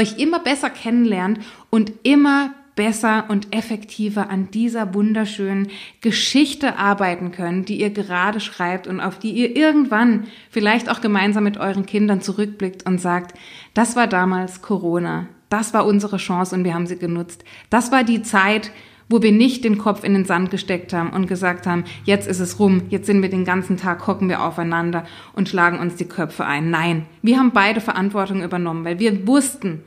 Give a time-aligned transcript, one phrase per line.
[0.00, 5.68] euch immer besser kennenlernt und immer besser und effektiver an dieser wunderschönen
[6.00, 11.44] Geschichte arbeiten könnt, die ihr gerade schreibt und auf die ihr irgendwann vielleicht auch gemeinsam
[11.44, 13.36] mit euren Kindern zurückblickt und sagt,
[13.74, 17.44] das war damals Corona, das war unsere Chance und wir haben sie genutzt.
[17.68, 18.70] Das war die Zeit,
[19.10, 22.38] wo wir nicht den Kopf in den Sand gesteckt haben und gesagt haben, jetzt ist
[22.38, 25.04] es rum, jetzt sind wir den ganzen Tag, hocken wir aufeinander
[25.34, 26.70] und schlagen uns die Köpfe ein.
[26.70, 29.82] Nein, wir haben beide Verantwortung übernommen, weil wir wussten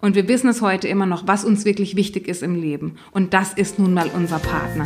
[0.00, 2.96] und wir wissen es heute immer noch, was uns wirklich wichtig ist im Leben.
[3.12, 4.84] Und das ist nun mal unser Partner.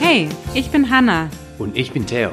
[0.00, 1.28] Hey, ich bin Hanna.
[1.58, 2.30] Und ich bin Theo.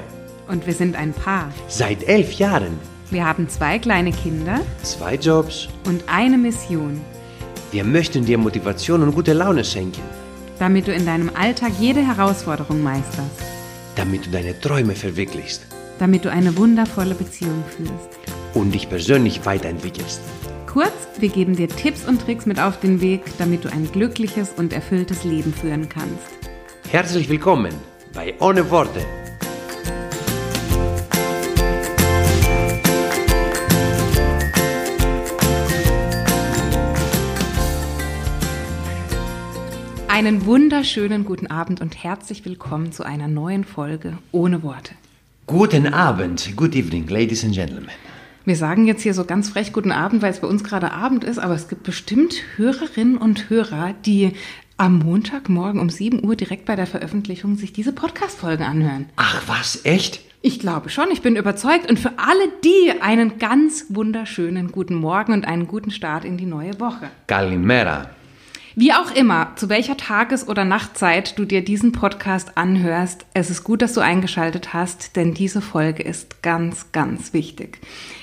[0.47, 1.51] Und wir sind ein Paar.
[1.67, 2.79] Seit elf Jahren.
[3.09, 4.61] Wir haben zwei kleine Kinder.
[4.81, 5.67] Zwei Jobs.
[5.85, 6.99] Und eine Mission.
[7.71, 10.01] Wir möchten dir Motivation und gute Laune schenken.
[10.59, 13.62] Damit du in deinem Alltag jede Herausforderung meisterst.
[13.95, 15.67] Damit du deine Träume verwirklichst.
[15.99, 18.09] Damit du eine wundervolle Beziehung führst.
[18.53, 20.21] Und dich persönlich weiterentwickelst.
[20.65, 24.49] Kurz, wir geben dir Tipps und Tricks mit auf den Weg, damit du ein glückliches
[24.57, 26.31] und erfülltes Leben führen kannst.
[26.89, 27.73] Herzlich willkommen
[28.13, 29.05] bei Ohne Worte
[40.25, 44.93] Einen wunderschönen guten Abend und herzlich willkommen zu einer neuen Folge ohne Worte.
[45.47, 47.89] Guten Abend, good evening, ladies and gentlemen.
[48.45, 51.25] Wir sagen jetzt hier so ganz frech guten Abend, weil es bei uns gerade Abend
[51.25, 54.31] ist, aber es gibt bestimmt Hörerinnen und Hörer, die
[54.77, 59.07] am Montagmorgen um 7 Uhr direkt bei der Veröffentlichung sich diese Podcast-Folge anhören.
[59.17, 60.21] Ach was, echt?
[60.41, 61.89] Ich glaube schon, ich bin überzeugt.
[61.89, 66.45] Und für alle die einen ganz wunderschönen guten Morgen und einen guten Start in die
[66.45, 67.09] neue Woche.
[67.27, 68.09] Kalimera.
[68.75, 73.63] Wie auch immer, zu welcher Tages- oder Nachtzeit du dir diesen Podcast anhörst, es ist
[73.63, 77.77] gut, dass du eingeschaltet hast, denn diese Folge ist ganz, ganz wichtig.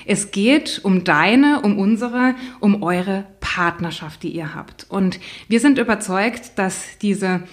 [0.05, 4.87] Es geht um deine, um unsere, um eure Partnerschaft, die ihr habt.
[4.89, 7.43] Und wir sind überzeugt, dass diese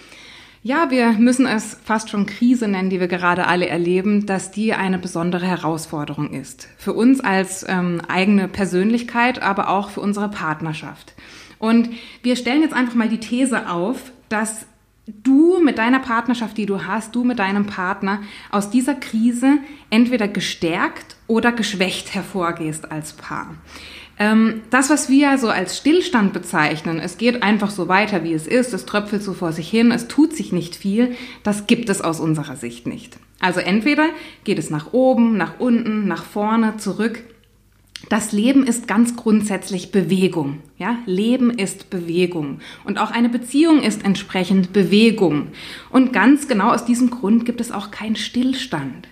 [0.65, 4.75] ja, wir müssen es fast schon Krise nennen, die wir gerade alle erleben, dass die
[4.75, 6.69] eine besondere Herausforderung ist.
[6.77, 11.15] Für uns als ähm, eigene Persönlichkeit, aber auch für unsere Partnerschaft.
[11.59, 11.91] Und
[12.23, 14.67] wir stellen jetzt einfach mal die These auf, dass
[15.07, 18.21] du mit deiner Partnerschaft, die du hast, du mit deinem Partner
[18.51, 19.59] aus dieser Krise
[19.91, 23.55] entweder gestärkt oder geschwächt hervorgehst als Paar.
[24.19, 28.47] Ähm, das, was wir so als Stillstand bezeichnen, es geht einfach so weiter, wie es
[28.47, 31.15] ist, es tröpfelt so vor sich hin, es tut sich nicht viel,
[31.45, 33.19] das gibt es aus unserer Sicht nicht.
[33.41, 34.09] Also entweder
[34.43, 37.23] geht es nach oben, nach unten, nach vorne, zurück
[38.09, 40.61] das Leben ist ganz grundsätzlich Bewegung.
[40.79, 42.61] Ja, Leben ist Bewegung.
[42.85, 45.49] Und auch eine Beziehung ist entsprechend Bewegung.
[45.91, 49.09] Und ganz genau aus diesem Grund gibt es auch keinen Stillstand.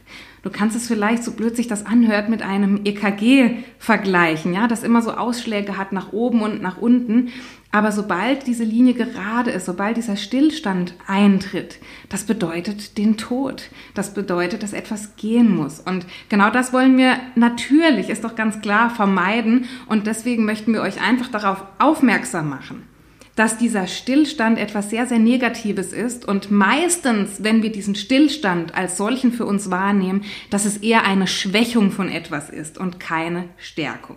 [0.47, 4.85] Du kannst es vielleicht, so blöd sich das anhört, mit einem EKG vergleichen, ja, das
[4.85, 7.31] immer so Ausschläge hat nach oben und nach unten.
[7.73, 11.81] Aber sobald diese Linie gerade ist, sobald dieser Stillstand eintritt,
[12.11, 13.71] das bedeutet den Tod.
[13.95, 15.81] Das bedeutet, dass etwas gehen muss.
[15.81, 19.65] Und genau das wollen wir natürlich, ist doch ganz klar, vermeiden.
[19.87, 22.96] Und deswegen möchten wir euch einfach darauf aufmerksam machen
[23.37, 28.97] dass dieser Stillstand etwas sehr, sehr Negatives ist und meistens, wenn wir diesen Stillstand als
[28.97, 34.17] solchen für uns wahrnehmen, dass es eher eine Schwächung von etwas ist und keine Stärkung.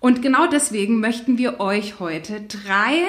[0.00, 3.04] Und genau deswegen möchten wir euch heute drei,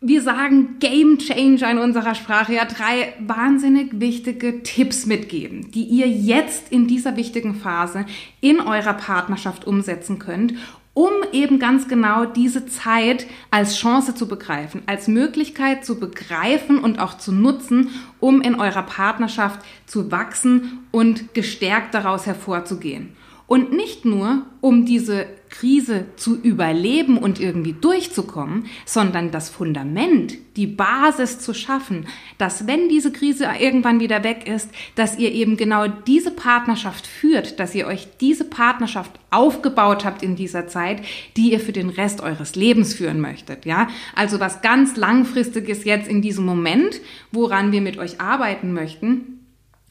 [0.00, 6.06] wir sagen Game Changer in unserer Sprache, ja, drei wahnsinnig wichtige Tipps mitgeben, die ihr
[6.06, 8.06] jetzt in dieser wichtigen Phase
[8.40, 10.54] in eurer Partnerschaft umsetzen könnt,
[10.98, 16.98] um eben ganz genau diese Zeit als Chance zu begreifen, als Möglichkeit zu begreifen und
[16.98, 23.16] auch zu nutzen, um in eurer Partnerschaft zu wachsen und gestärkt daraus hervorzugehen.
[23.48, 30.66] Und nicht nur, um diese Krise zu überleben und irgendwie durchzukommen, sondern das Fundament, die
[30.66, 35.88] Basis zu schaffen, dass wenn diese Krise irgendwann wieder weg ist, dass ihr eben genau
[35.88, 41.00] diese Partnerschaft führt, dass ihr euch diese Partnerschaft aufgebaut habt in dieser Zeit,
[41.38, 43.88] die ihr für den Rest eures Lebens führen möchtet, ja?
[44.14, 47.00] Also was ganz langfristiges jetzt in diesem Moment,
[47.32, 49.46] woran wir mit euch arbeiten möchten.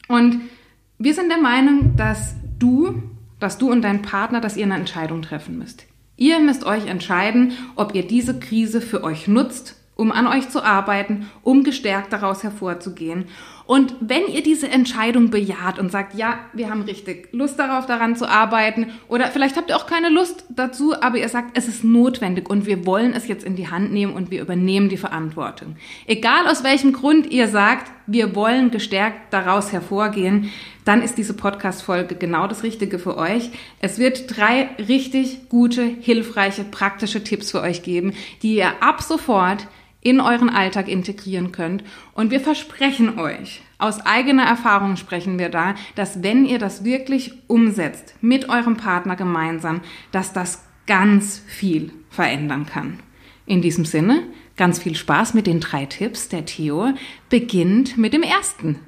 [0.06, 0.42] Und
[0.98, 3.02] wir sind der Meinung, dass du
[3.40, 5.84] dass du und dein Partner, dass ihr eine Entscheidung treffen müsst.
[6.16, 10.64] Ihr müsst euch entscheiden, ob ihr diese Krise für euch nutzt, um an euch zu
[10.64, 13.26] arbeiten, um gestärkt daraus hervorzugehen.
[13.68, 18.16] Und wenn ihr diese Entscheidung bejaht und sagt, ja, wir haben richtig Lust darauf, daran
[18.16, 21.84] zu arbeiten, oder vielleicht habt ihr auch keine Lust dazu, aber ihr sagt, es ist
[21.84, 25.76] notwendig und wir wollen es jetzt in die Hand nehmen und wir übernehmen die Verantwortung.
[26.06, 30.50] Egal aus welchem Grund ihr sagt, wir wollen gestärkt daraus hervorgehen,
[30.86, 33.50] dann ist diese Podcast-Folge genau das Richtige für euch.
[33.80, 39.68] Es wird drei richtig gute, hilfreiche, praktische Tipps für euch geben, die ihr ab sofort
[40.00, 41.84] in euren Alltag integrieren könnt.
[42.14, 47.32] Und wir versprechen euch, aus eigener Erfahrung sprechen wir da, dass wenn ihr das wirklich
[47.46, 49.80] umsetzt, mit eurem Partner gemeinsam,
[50.12, 53.00] dass das ganz viel verändern kann.
[53.46, 54.24] In diesem Sinne,
[54.56, 56.28] ganz viel Spaß mit den drei Tipps.
[56.28, 56.92] Der Theo
[57.28, 58.80] beginnt mit dem ersten.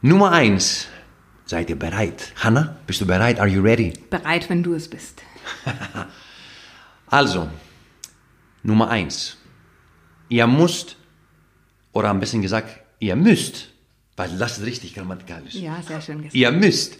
[0.00, 0.88] Nummer eins.
[1.44, 2.32] Seid ihr bereit?
[2.36, 3.40] Hanna, bist du bereit?
[3.40, 3.94] Are you ready?
[4.10, 5.22] Bereit, wenn du es bist.
[7.10, 7.48] Also,
[8.68, 9.36] Nummer eins.
[10.28, 10.96] Ihr müsst,
[11.92, 13.70] oder am besten gesagt, ihr müsst,
[14.16, 15.54] weil das ist richtig grammatikalisch.
[15.54, 16.34] Ja, sehr schön gesagt.
[16.34, 16.98] Ihr müsst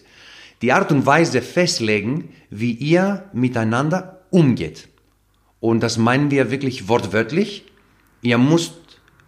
[0.62, 4.88] die Art und Weise festlegen, wie ihr miteinander umgeht.
[5.60, 7.64] Und das meinen wir wirklich wortwörtlich.
[8.22, 8.74] Ihr müsst,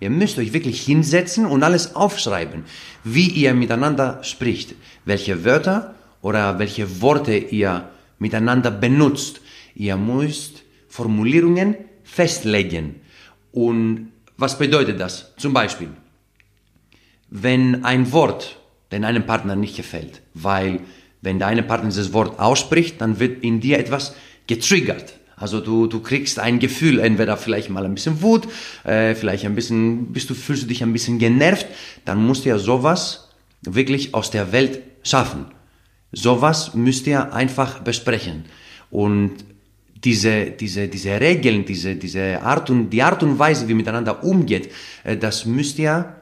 [0.00, 2.64] ihr müsst euch wirklich hinsetzen und alles aufschreiben,
[3.04, 9.40] wie ihr miteinander spricht, welche Wörter oder welche Worte ihr miteinander benutzt.
[9.74, 11.76] Ihr müsst Formulierungen
[12.10, 12.96] festlegen.
[13.52, 15.32] Und was bedeutet das?
[15.36, 15.88] Zum Beispiel,
[17.28, 18.56] wenn ein Wort
[18.90, 20.80] den einem Partner nicht gefällt, weil
[21.22, 24.14] wenn der eine Partner dieses Wort ausspricht, dann wird in dir etwas
[24.46, 25.14] getriggert.
[25.36, 28.48] Also du, du kriegst ein Gefühl, entweder vielleicht mal ein bisschen Wut,
[28.84, 31.66] äh, vielleicht ein bisschen, bist du, fühlst du dich ein bisschen genervt,
[32.04, 33.28] dann musst du ja sowas
[33.62, 35.46] wirklich aus der Welt schaffen.
[36.12, 38.44] Sowas müsst ihr einfach besprechen.
[38.90, 39.44] Und
[40.04, 44.70] diese, diese, diese Regeln, diese, diese Art und, die Art und Weise, wie miteinander umgeht,
[45.04, 46.16] äh, das müsst ihr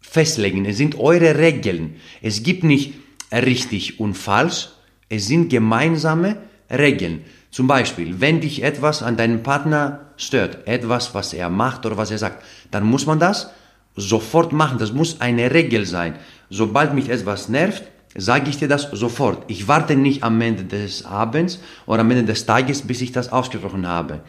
[0.00, 0.64] festlegen.
[0.64, 1.96] Es sind eure Regeln.
[2.22, 2.94] Es gibt nicht
[3.32, 4.68] richtig und falsch.
[5.08, 6.36] Es sind gemeinsame
[6.70, 7.24] Regeln.
[7.50, 12.10] Zum Beispiel, wenn dich etwas an deinem Partner stört, etwas, was er macht oder was
[12.10, 13.50] er sagt, dann muss man das
[13.94, 14.78] sofort machen.
[14.78, 16.16] Das muss eine Regel sein.
[16.50, 17.84] Sobald mich etwas nervt,
[18.16, 19.44] sage ich dir das sofort.
[19.48, 23.32] Ich warte nicht am Ende des Abends oder am Ende des Tages, bis ich das
[23.32, 24.20] ausgesprochen habe.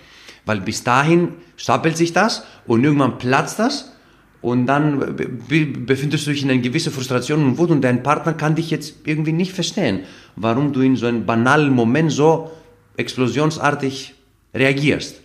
[0.46, 3.92] Weil bis dahin stapelt sich das und irgendwann platzt das
[4.42, 5.16] und dann
[5.86, 8.96] befindest du dich in einer gewissen Frustration und Wut und dein Partner kann dich jetzt
[9.06, 10.02] irgendwie nicht verstehen,
[10.36, 12.52] warum du in so einem banalen Moment so
[12.98, 14.14] explosionsartig
[14.54, 15.22] reagierst.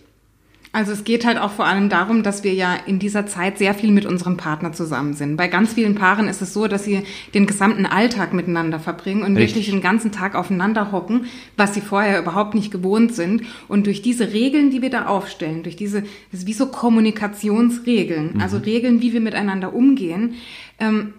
[0.75, 3.75] Also es geht halt auch vor allem darum, dass wir ja in dieser Zeit sehr
[3.75, 5.37] viel mit unserem Partner zusammen sind.
[5.37, 7.03] Bei ganz vielen Paaren ist es so, dass sie
[7.35, 9.55] den gesamten Alltag miteinander verbringen und Richtig.
[9.55, 11.27] wirklich den ganzen Tag aufeinander hocken,
[11.57, 13.43] was sie vorher überhaupt nicht gewohnt sind.
[13.67, 18.31] Und durch diese Regeln, die wir da aufstellen, durch diese, das ist wie so Kommunikationsregeln,
[18.33, 18.41] mhm.
[18.41, 20.33] also Regeln, wie wir miteinander umgehen,
[20.79, 21.13] ähm,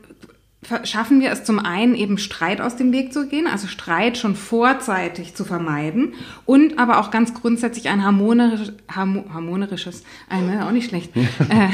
[0.85, 4.35] schaffen wir es zum einen eben Streit aus dem Weg zu gehen, also Streit schon
[4.35, 6.15] vorzeitig zu vermeiden
[6.45, 11.69] und aber auch ganz grundsätzlich ein harmonisch, harmonisches, ein, ne, auch nicht schlecht, äh,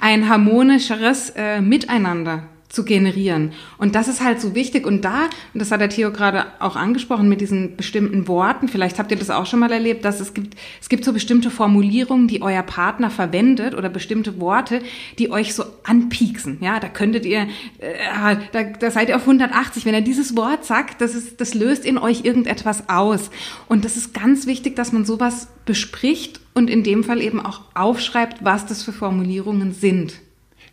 [0.00, 3.52] ein harmonischeres äh, Miteinander zu generieren.
[3.78, 4.86] Und das ist halt so wichtig.
[4.86, 8.98] Und da, und das hat der Theo gerade auch angesprochen mit diesen bestimmten Worten, vielleicht
[8.98, 12.28] habt ihr das auch schon mal erlebt, dass es gibt, es gibt so bestimmte Formulierungen,
[12.28, 14.82] die euer Partner verwendet oder bestimmte Worte,
[15.18, 16.58] die euch so anpieksen.
[16.60, 17.46] Ja, da könntet ihr,
[17.78, 19.86] äh, da, da seid ihr auf 180.
[19.86, 23.30] Wenn er dieses Wort sagt, das ist, das löst in euch irgendetwas aus.
[23.68, 27.62] Und das ist ganz wichtig, dass man sowas bespricht und in dem Fall eben auch
[27.74, 30.23] aufschreibt, was das für Formulierungen sind.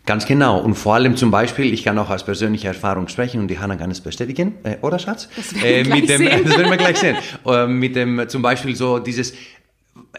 [0.06, 0.60] Ganz genau.
[0.60, 3.76] Und vor allem zum Beispiel, ich kann auch aus persönlicher Erfahrung sprechen und die Hanna
[3.76, 5.30] kann es bestätigen, äh, oder Schatz?
[5.36, 6.44] Das werden, wir äh, mit dem, sehen.
[6.44, 7.18] das werden wir gleich sehen.
[7.46, 9.34] Äh, mit dem zum Beispiel so dieses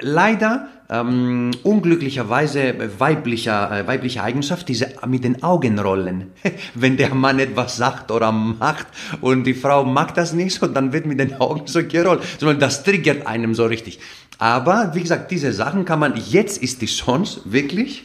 [0.00, 6.32] leider ähm, unglücklicherweise weiblicher, äh, weibliche Eigenschaft, diese mit den Augenrollen.
[6.74, 8.86] Wenn der Mann etwas sagt oder macht
[9.20, 12.22] und die Frau mag das nicht so, dann wird mit den Augen so gerollt.
[12.58, 13.98] Das triggert einem so richtig.
[14.38, 18.04] Aber wie gesagt, diese Sachen kann man, jetzt ist die Chance wirklich,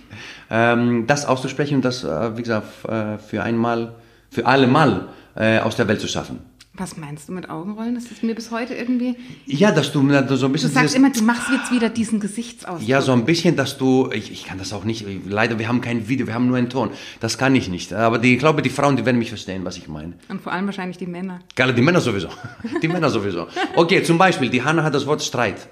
[0.49, 3.95] das auszusprechen und das, äh, wie gesagt, äh, für einmal,
[4.29, 6.39] für alle Mal äh, aus der Welt zu schaffen.
[6.79, 7.95] Was meinst du mit Augenrollen?
[7.95, 9.15] Das ist mir bis heute irgendwie.
[9.47, 9.99] Ja, dass du
[10.35, 10.69] so ein bisschen.
[10.69, 12.87] Du sagst immer, du machst jetzt wieder diesen Gesichtsausdruck.
[12.87, 14.11] Ja, so ein bisschen, dass du.
[14.13, 15.03] Ich, ich kann das auch nicht.
[15.27, 16.91] Leider, wir haben kein Video, wir haben nur einen Ton.
[17.19, 17.93] Das kann ich nicht.
[17.93, 20.13] Aber die, ich glaube, die Frauen, die werden mich verstehen, was ich meine.
[20.29, 21.39] Und vor allem wahrscheinlich die Männer.
[21.55, 22.29] Geil, die Männer sowieso.
[22.81, 23.47] Die Männer sowieso.
[23.75, 25.67] Okay, zum Beispiel, die Hanna hat das Wort Streit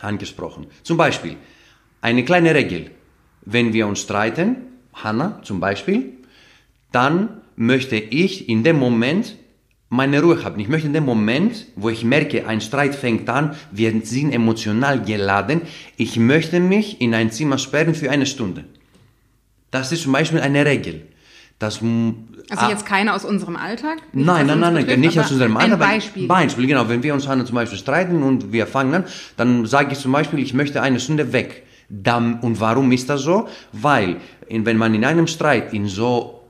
[0.00, 0.66] angesprochen.
[0.82, 1.36] Zum Beispiel,
[2.00, 2.90] eine kleine Regel.
[3.42, 4.56] Wenn wir uns streiten,
[4.94, 6.12] Hanna zum Beispiel,
[6.92, 9.36] dann möchte ich in dem Moment
[9.90, 10.60] meine Ruhe haben.
[10.60, 15.02] Ich möchte in dem Moment, wo ich merke, ein Streit fängt an, wir sind emotional
[15.02, 15.62] geladen,
[15.96, 18.64] ich möchte mich in ein Zimmer sperren für eine Stunde.
[19.70, 21.06] Das ist zum Beispiel eine Regel.
[21.58, 23.98] Das, also jetzt keine aus unserem Alltag?
[24.12, 25.72] Nein, nein, nein, nein, nicht aus unserem Alltag.
[25.72, 26.26] Ein Beispiel.
[26.26, 26.88] Beispiel, genau.
[26.88, 29.04] Wenn wir uns zum Beispiel streiten und wir fangen an,
[29.36, 31.66] dann sage ich zum Beispiel, ich möchte eine Stunde weg.
[31.90, 33.48] Und warum ist das so?
[33.72, 34.16] Weil,
[34.48, 36.40] wenn man in einem Streit in so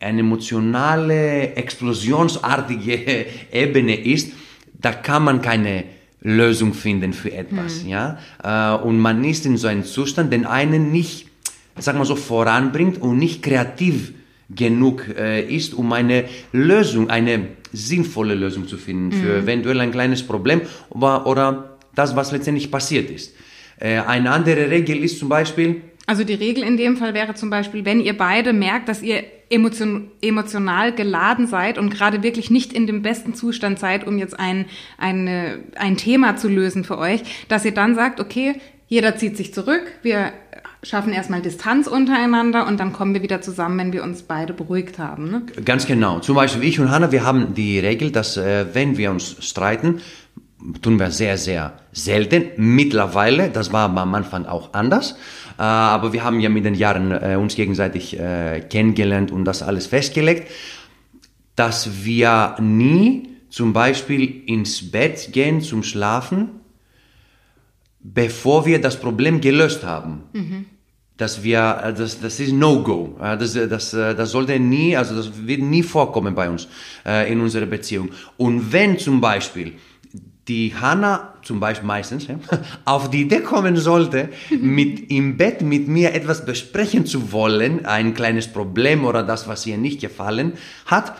[0.00, 4.32] eine emotionale, explosionsartige Ebene ist,
[4.80, 5.84] da kann man keine
[6.20, 7.88] Lösung finden für etwas, mhm.
[7.88, 8.18] ja.
[8.42, 11.28] Äh, und man ist in so einem Zustand, den einen nicht,
[11.76, 14.12] sag mal so, voranbringt und nicht kreativ
[14.48, 19.42] genug äh, ist, um eine Lösung, eine sinnvolle Lösung zu finden für mhm.
[19.44, 23.34] eventuell ein kleines Problem oder, oder das, was letztendlich passiert ist.
[23.78, 27.48] Äh, eine andere Regel ist zum Beispiel, also die Regel in dem Fall wäre zum
[27.48, 32.74] Beispiel, wenn ihr beide merkt, dass ihr emotion, emotional geladen seid und gerade wirklich nicht
[32.74, 34.66] in dem besten Zustand seid, um jetzt ein,
[34.98, 39.54] eine, ein Thema zu lösen für euch, dass ihr dann sagt, okay, jeder zieht sich
[39.54, 40.32] zurück, wir
[40.82, 44.98] schaffen erstmal Distanz untereinander und dann kommen wir wieder zusammen, wenn wir uns beide beruhigt
[44.98, 45.30] haben.
[45.30, 45.42] Ne?
[45.64, 46.20] Ganz genau.
[46.20, 50.00] Zum Beispiel ich und Hanna, wir haben die Regel, dass äh, wenn wir uns streiten,
[50.80, 52.52] tun wir sehr, sehr selten.
[52.56, 55.12] Mittlerweile, das war am Anfang auch anders,
[55.58, 59.62] äh, aber wir haben ja mit den Jahren äh, uns gegenseitig äh, kennengelernt und das
[59.62, 60.50] alles festgelegt,
[61.56, 66.48] dass wir nie zum Beispiel ins Bett gehen zum Schlafen,
[68.00, 70.24] bevor wir das Problem gelöst haben.
[70.32, 70.66] Mhm
[71.16, 73.16] dass wir, das, das ist No-Go.
[73.20, 76.66] Das, das, das sollte nie, also das wird nie vorkommen bei uns
[77.28, 78.10] in unserer Beziehung.
[78.36, 79.74] Und wenn zum Beispiel
[80.48, 82.36] die Hanna, zum Beispiel meistens, ja,
[82.84, 88.14] auf die Idee kommen sollte, mit im Bett mit mir etwas besprechen zu wollen, ein
[88.14, 90.54] kleines Problem oder das, was ihr nicht gefallen
[90.86, 91.16] hat,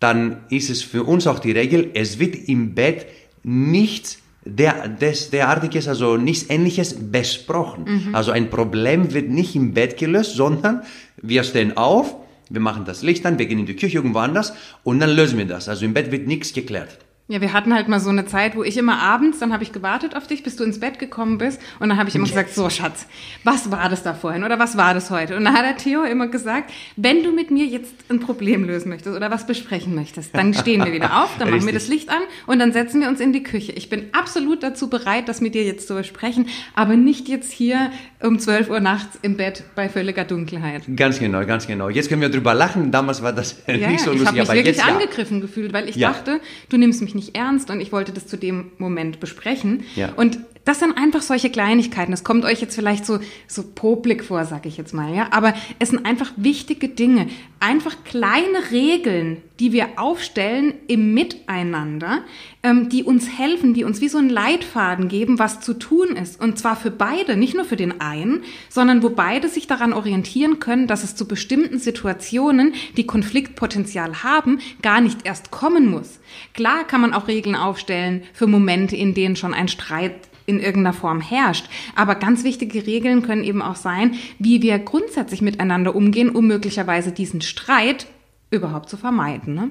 [0.00, 3.06] dann ist es für uns auch die Regel, es wird im Bett
[3.44, 7.84] nichts der, des, derartiges, also nichts Ähnliches besprochen.
[7.84, 8.14] Mhm.
[8.14, 10.82] Also ein Problem wird nicht im Bett gelöst, sondern
[11.20, 12.16] wir stehen auf,
[12.50, 14.52] wir machen das Licht an, wir gehen in die Küche irgendwo anders
[14.82, 15.68] und dann lösen wir das.
[15.68, 16.98] Also im Bett wird nichts geklärt.
[17.32, 19.72] Ja, wir hatten halt mal so eine Zeit, wo ich immer abends, dann habe ich
[19.72, 21.62] gewartet auf dich, bis du ins Bett gekommen bist.
[21.80, 23.06] Und dann habe ich immer gesagt, so Schatz,
[23.42, 25.38] was war das da vorhin oder was war das heute?
[25.38, 28.90] Und dann hat der Theo immer gesagt, wenn du mit mir jetzt ein Problem lösen
[28.90, 32.10] möchtest oder was besprechen möchtest, dann stehen wir wieder auf, dann machen wir das Licht
[32.10, 33.72] an und dann setzen wir uns in die Küche.
[33.72, 37.92] Ich bin absolut dazu bereit, das mit dir jetzt zu besprechen, aber nicht jetzt hier
[38.22, 40.82] um 12 Uhr nachts im Bett bei völliger Dunkelheit.
[40.96, 41.88] Ganz genau, ganz genau.
[41.88, 42.90] Jetzt können wir drüber lachen.
[42.90, 44.22] Damals war das ja, nicht so lustig.
[44.22, 45.42] Ich habe mich wirklich angegriffen ja.
[45.42, 46.10] gefühlt, weil ich ja.
[46.10, 49.84] dachte, du nimmst mich nicht ernst und ich wollte das zu dem Moment besprechen.
[49.96, 50.10] Ja.
[50.16, 52.12] Und das sind einfach solche Kleinigkeiten.
[52.12, 55.28] Das kommt euch jetzt vielleicht so, so poplig vor, sag ich jetzt mal, ja.
[55.32, 57.28] Aber es sind einfach wichtige Dinge.
[57.58, 62.22] Einfach kleine Regeln, die wir aufstellen im Miteinander,
[62.62, 66.40] ähm, die uns helfen, die uns wie so einen Leitfaden geben, was zu tun ist.
[66.40, 70.60] Und zwar für beide, nicht nur für den einen, sondern wo beide sich daran orientieren
[70.60, 76.20] können, dass es zu bestimmten Situationen, die Konfliktpotenzial haben, gar nicht erst kommen muss.
[76.54, 80.92] Klar kann man auch Regeln aufstellen für Momente, in denen schon ein Streit in irgendeiner
[80.92, 81.66] Form herrscht.
[81.94, 87.12] Aber ganz wichtige Regeln können eben auch sein, wie wir grundsätzlich miteinander umgehen, um möglicherweise
[87.12, 88.06] diesen Streit
[88.50, 89.54] überhaupt zu vermeiden.
[89.54, 89.70] Ne?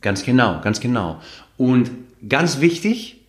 [0.00, 1.20] Ganz genau, ganz genau.
[1.56, 1.90] Und
[2.28, 3.20] ganz wichtig,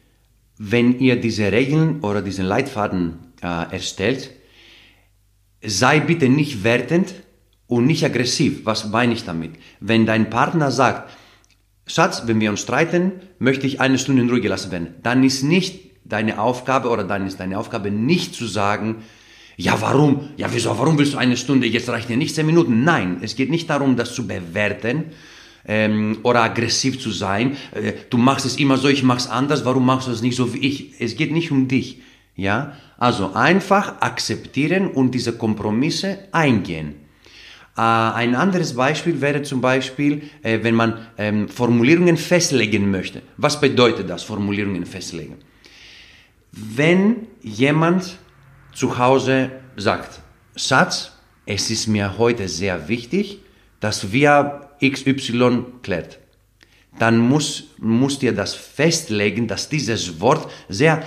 [0.58, 4.32] wenn ihr diese Regeln oder diesen Leitfaden äh, erstellt,
[5.62, 7.14] sei bitte nicht wertend
[7.68, 8.66] und nicht aggressiv.
[8.66, 9.52] Was meine ich damit?
[9.80, 11.12] Wenn dein Partner sagt,
[11.88, 15.44] Schatz, wenn wir uns streiten, möchte ich eine Stunde in Ruhe gelassen werden, dann ist
[15.44, 19.04] nicht deine Aufgabe oder dann ist deine Aufgabe nicht zu sagen,
[19.58, 20.30] ja, warum?
[20.38, 20.78] Ja, wieso?
[20.78, 21.66] Warum willst du eine Stunde?
[21.68, 22.84] Jetzt reicht dir nicht zehn Minuten.
[22.84, 25.06] Nein, es geht nicht darum, das zu bewerten
[25.66, 27.56] ähm, oder aggressiv zu sein.
[27.74, 29.64] Äh, du machst es immer so, ich mach's anders.
[29.64, 31.00] Warum machst du es nicht so wie ich?
[31.00, 32.02] Es geht nicht um dich.
[32.36, 36.96] Ja, also einfach akzeptieren und diese Kompromisse eingehen.
[37.78, 43.22] Äh, ein anderes Beispiel wäre zum Beispiel, äh, wenn man ähm, Formulierungen festlegen möchte.
[43.38, 45.36] Was bedeutet das, Formulierungen festlegen?
[46.56, 48.18] Wenn jemand
[48.74, 50.22] zu Hause sagt,
[50.56, 51.12] Schatz,
[51.46, 53.40] es ist mir heute sehr wichtig,
[53.82, 56.20] dass wir XY klärt,
[56.98, 61.04] dann muss, musst ihr das festlegen, dass dieses Wort sehr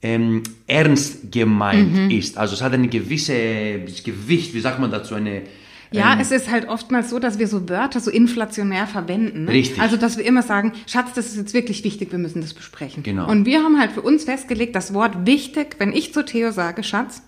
[0.00, 2.10] ähm, ernst gemeint mhm.
[2.10, 2.38] ist.
[2.38, 5.42] Also es hat ein gewisses Gewicht, wie sagt man dazu, eine
[5.90, 9.44] ja, ähm, es ist halt oftmals so, dass wir so Wörter so inflationär verwenden.
[9.44, 9.52] Ne?
[9.52, 9.80] Richtig.
[9.80, 13.02] Also, dass wir immer sagen, Schatz, das ist jetzt wirklich wichtig, wir müssen das besprechen.
[13.02, 13.30] Genau.
[13.30, 16.82] Und wir haben halt für uns festgelegt, das Wort wichtig, wenn ich zu Theo sage,
[16.82, 17.22] Schatz,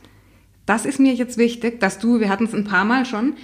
[0.66, 3.34] das ist mir jetzt wichtig, dass du, wir hatten es ein paar Mal schon,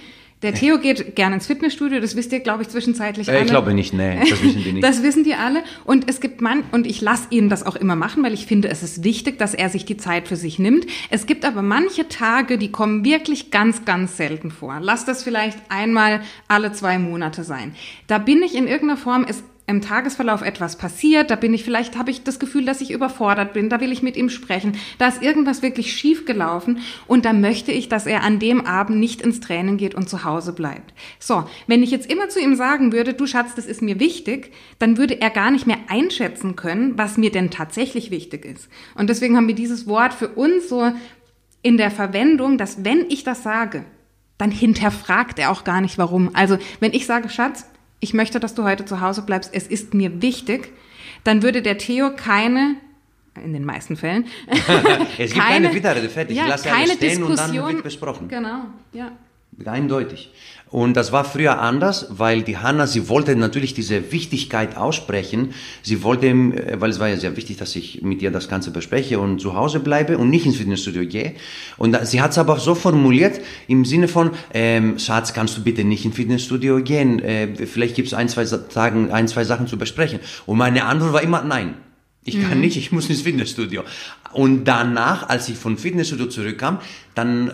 [0.43, 3.41] Der Theo geht gerne ins Fitnessstudio, das wisst ihr, glaube ich, zwischenzeitlich äh, alle.
[3.41, 4.83] Ich glaube nicht, nee, das wissen die nicht.
[4.83, 5.63] das wissen die alle.
[5.85, 8.67] Und es gibt man, und ich lasse ihn das auch immer machen, weil ich finde,
[8.67, 10.85] es ist wichtig, dass er sich die Zeit für sich nimmt.
[11.09, 14.79] Es gibt aber manche Tage, die kommen wirklich ganz, ganz selten vor.
[14.81, 17.75] Lass das vielleicht einmal alle zwei Monate sein.
[18.07, 21.97] Da bin ich in irgendeiner Form, es im Tagesverlauf etwas passiert, da bin ich vielleicht,
[21.97, 25.07] habe ich das Gefühl, dass ich überfordert bin, da will ich mit ihm sprechen, da
[25.07, 29.21] ist irgendwas wirklich schief gelaufen und da möchte ich, dass er an dem Abend nicht
[29.21, 30.93] ins Training geht und zu Hause bleibt.
[31.17, 34.51] So, wenn ich jetzt immer zu ihm sagen würde, du Schatz, das ist mir wichtig,
[34.79, 38.67] dann würde er gar nicht mehr einschätzen können, was mir denn tatsächlich wichtig ist.
[38.95, 40.91] Und deswegen haben wir dieses Wort für uns so
[41.61, 43.85] in der Verwendung, dass wenn ich das sage,
[44.37, 46.31] dann hinterfragt er auch gar nicht warum.
[46.33, 47.65] Also, wenn ich sage, Schatz,
[48.03, 50.73] ich möchte, dass du heute zu Hause bleibst, es ist mir wichtig,
[51.23, 52.75] dann würde der Theo keine,
[53.41, 54.25] in den meisten Fällen,
[55.17, 56.35] es gibt keine, Widerrede, fertig.
[56.35, 58.27] Ja, ich lasse keine alles stehen Diskussion, und dann wird besprochen.
[58.27, 59.13] Genau, ja.
[59.65, 60.31] Eindeutig.
[60.73, 65.53] Und das war früher anders, weil die Hanna, sie wollte natürlich diese Wichtigkeit aussprechen.
[65.83, 68.71] Sie wollte, äh, weil es war ja sehr wichtig, dass ich mit ihr das Ganze
[68.71, 71.35] bespreche und zu Hause bleibe und nicht ins Fitnessstudio gehe.
[71.77, 75.83] Und sie hat es aber so formuliert im Sinne von, ähm, Schatz, kannst du bitte
[75.83, 77.19] nicht ins Fitnessstudio gehen?
[77.19, 80.21] Äh, vielleicht gibt es ein, zwei Tagen, ein, zwei Sachen zu besprechen.
[80.47, 81.75] Und meine Antwort war immer nein.
[82.25, 82.61] Ich kann mhm.
[82.61, 83.83] nicht, ich muss ins Fitnessstudio.
[84.31, 86.79] Und danach, als ich vom Fitnessstudio zurückkam,
[87.13, 87.51] dann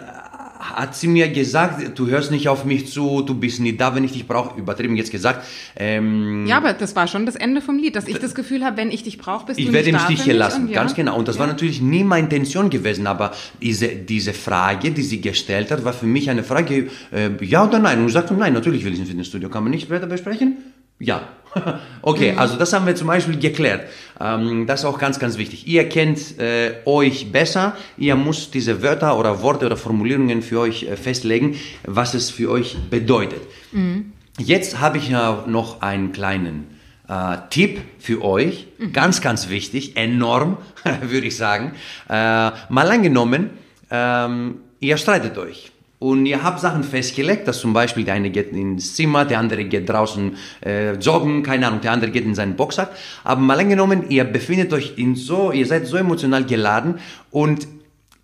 [0.59, 4.03] hat sie mir gesagt, du hörst nicht auf mich zu, du bist nie da, wenn
[4.03, 4.59] ich dich brauche.
[4.59, 5.47] Übertrieben jetzt gesagt.
[5.77, 8.75] Ähm, ja, aber das war schon das Ende vom Lied, dass ich das Gefühl habe,
[8.75, 9.87] wenn ich dich brauche, bist ich du nicht da.
[9.87, 10.75] Ich werde im Stich hier lassen, ja.
[10.75, 11.17] ganz genau.
[11.17, 11.41] Und das ja.
[11.41, 15.93] war natürlich nie meine Intention gewesen, aber diese, diese Frage, die sie gestellt hat, war
[15.93, 17.99] für mich eine Frage, äh, ja oder nein?
[17.99, 19.49] Und ich sagte, nein, natürlich will ich ins Fitnessstudio.
[19.49, 20.57] Kann man nicht später besprechen?
[20.99, 21.21] Ja.
[22.01, 22.39] okay, mhm.
[22.39, 23.81] also das haben wir zum Beispiel geklärt.
[24.19, 25.67] Ähm, das ist auch ganz, ganz wichtig.
[25.67, 27.75] Ihr kennt äh, euch besser.
[27.97, 32.49] Ihr müsst diese Wörter oder Worte oder Formulierungen für euch äh, festlegen, was es für
[32.51, 33.41] euch bedeutet.
[33.71, 34.13] Mhm.
[34.37, 36.67] Jetzt habe ich ja noch einen kleinen
[37.07, 38.67] äh, Tipp für euch.
[38.77, 38.93] Mhm.
[38.93, 39.97] Ganz, ganz wichtig.
[39.97, 40.57] Enorm,
[41.01, 41.73] würde ich sagen.
[42.07, 43.49] Äh, mal angenommen,
[43.91, 45.71] ähm, ihr streitet euch.
[45.99, 49.65] Und ihr habt Sachen festgelegt, dass zum Beispiel der eine geht ins Zimmer, der andere
[49.65, 52.91] geht draußen äh, joggen, keine Ahnung, der andere geht in seinen Boxsack.
[53.25, 56.99] Aber mal angenommen, ihr befindet euch in so, ihr seid so emotional geladen
[57.31, 57.67] und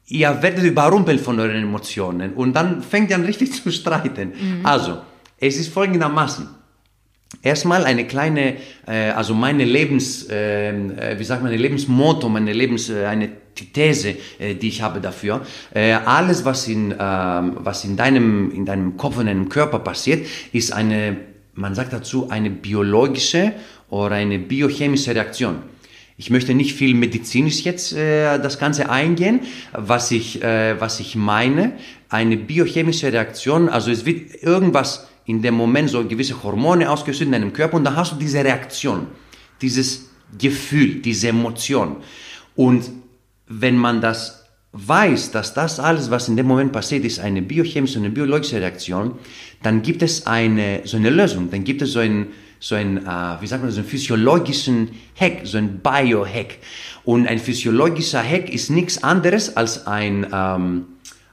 [0.08, 4.30] ihr werdet überrumpelt von euren Emotionen und dann fängt ihr an richtig zu streiten.
[4.30, 4.66] Mhm.
[4.66, 5.00] Also,
[5.38, 6.48] es ist folgendermaßen.
[7.42, 8.56] Erstmal eine kleine,
[8.88, 14.16] äh, also meine Lebens, ähm, äh, wie sagt man, Lebensmotto, meine Lebens, äh, eine These,
[14.40, 15.46] äh, die ich habe dafür.
[15.74, 20.26] Äh, alles, was in, äh, was in deinem, in deinem Kopf und deinem Körper passiert,
[20.52, 21.18] ist eine,
[21.54, 23.54] man sagt dazu, eine biologische
[23.90, 25.58] oder eine biochemische Reaktion.
[26.18, 29.42] Ich möchte nicht viel medizinisch jetzt äh, das Ganze eingehen.
[29.74, 31.74] Was ich, äh, was ich meine,
[32.10, 37.32] eine biochemische Reaktion, also es wird irgendwas in dem Moment so gewisse Hormone ausgeschüttet in
[37.32, 39.08] deinem Körper und dann hast du diese Reaktion,
[39.62, 41.98] dieses Gefühl, diese Emotion.
[42.56, 42.90] Und
[43.48, 47.98] wenn man das weiß, dass das alles, was in dem Moment passiert, ist eine biochemische
[47.98, 49.16] eine biologische Reaktion,
[49.64, 52.28] dann gibt es eine, so eine Lösung, dann gibt es so ein,
[52.60, 56.58] so ein, äh, wie sagt man, so einen physiologischen Hack, so ein Biohack.
[57.04, 60.86] Und ein physiologischer Hack ist nichts anderes als ein, ähm,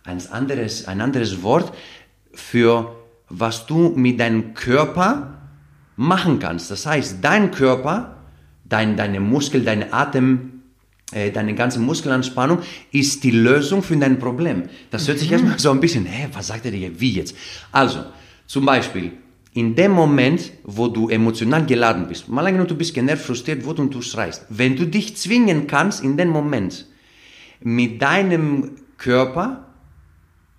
[0.04, 1.72] ein, anderes, ein anderes Wort
[2.32, 2.94] für
[3.32, 5.38] was du mit deinem Körper
[5.96, 6.70] machen kannst.
[6.70, 8.16] Das heißt, dein Körper,
[8.64, 10.62] dein, deine Muskel, dein Atem,
[11.12, 12.58] äh, deine ganze Muskelanspannung
[12.92, 14.64] ist die Lösung für dein Problem.
[14.90, 15.34] Das hört sich mhm.
[15.34, 17.34] erstmal so ein bisschen, hä, was sagt er dir, wie jetzt?
[17.72, 18.04] Also,
[18.46, 19.12] zum Beispiel,
[19.54, 23.78] in dem Moment, wo du emotional geladen bist, mal angenommen, du bist genervt, frustriert, wut
[23.78, 26.86] und du schreist, wenn du dich zwingen kannst, in dem Moment
[27.60, 29.72] mit deinem Körper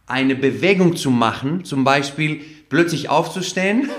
[0.06, 3.90] eine Bewegung zu machen, zum Beispiel plötzlich aufzustehen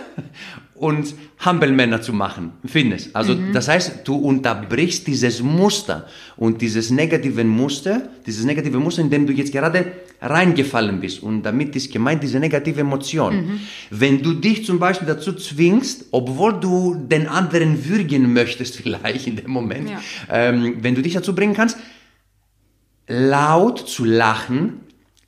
[0.75, 3.15] und Hampelmänner zu machen, findest.
[3.15, 3.53] Also mhm.
[3.53, 9.27] das heißt, du unterbrichst dieses Muster und dieses negative Muster, dieses negative Muster, in dem
[9.27, 11.23] du jetzt gerade reingefallen bist.
[11.23, 13.37] Und damit ist gemeint diese negative Emotion.
[13.37, 13.61] Mhm.
[13.91, 19.37] Wenn du dich zum Beispiel dazu zwingst, obwohl du den anderen würgen möchtest vielleicht in
[19.37, 20.01] dem Moment, ja.
[20.31, 21.79] ähm, wenn du dich dazu bringen kannst,
[23.07, 24.81] laut zu lachen,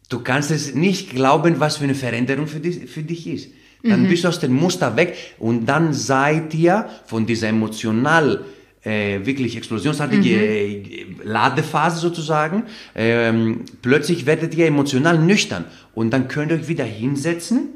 [0.09, 3.51] Du kannst es nicht glauben, was für eine Veränderung für dich, für dich ist.
[3.83, 4.09] Dann mhm.
[4.09, 8.45] bist du aus dem Muster weg und dann seid ihr von dieser emotional
[8.87, 10.43] äh, wirklich explosionsartige mhm.
[10.43, 12.65] äh, Ladephase sozusagen,
[12.95, 15.65] ähm, plötzlich werdet ihr emotional nüchtern
[15.95, 17.69] und dann könnt ihr euch wieder hinsetzen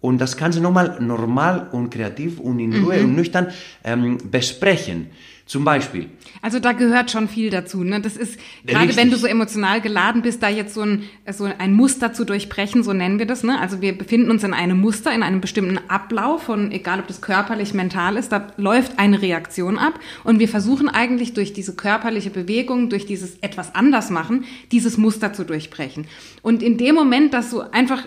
[0.00, 3.04] und das Ganze nochmal normal und kreativ und in Ruhe mhm.
[3.06, 3.48] und nüchtern
[3.82, 5.08] ähm, besprechen.
[5.46, 6.10] Zum Beispiel.
[6.42, 7.84] Also da gehört schon viel dazu.
[7.84, 8.00] Ne?
[8.00, 8.96] Das ist, gerade Richtig.
[8.96, 12.82] wenn du so emotional geladen bist, da jetzt so ein, so ein Muster zu durchbrechen,
[12.82, 13.44] so nennen wir das.
[13.44, 13.60] Ne?
[13.60, 17.20] Also wir befinden uns in einem Muster, in einem bestimmten Ablauf von, egal ob das
[17.20, 20.00] körperlich, mental ist, da läuft eine Reaktion ab.
[20.24, 25.32] Und wir versuchen eigentlich durch diese körperliche Bewegung, durch dieses etwas anders machen, dieses Muster
[25.32, 26.08] zu durchbrechen.
[26.42, 28.02] Und in dem Moment, dass du einfach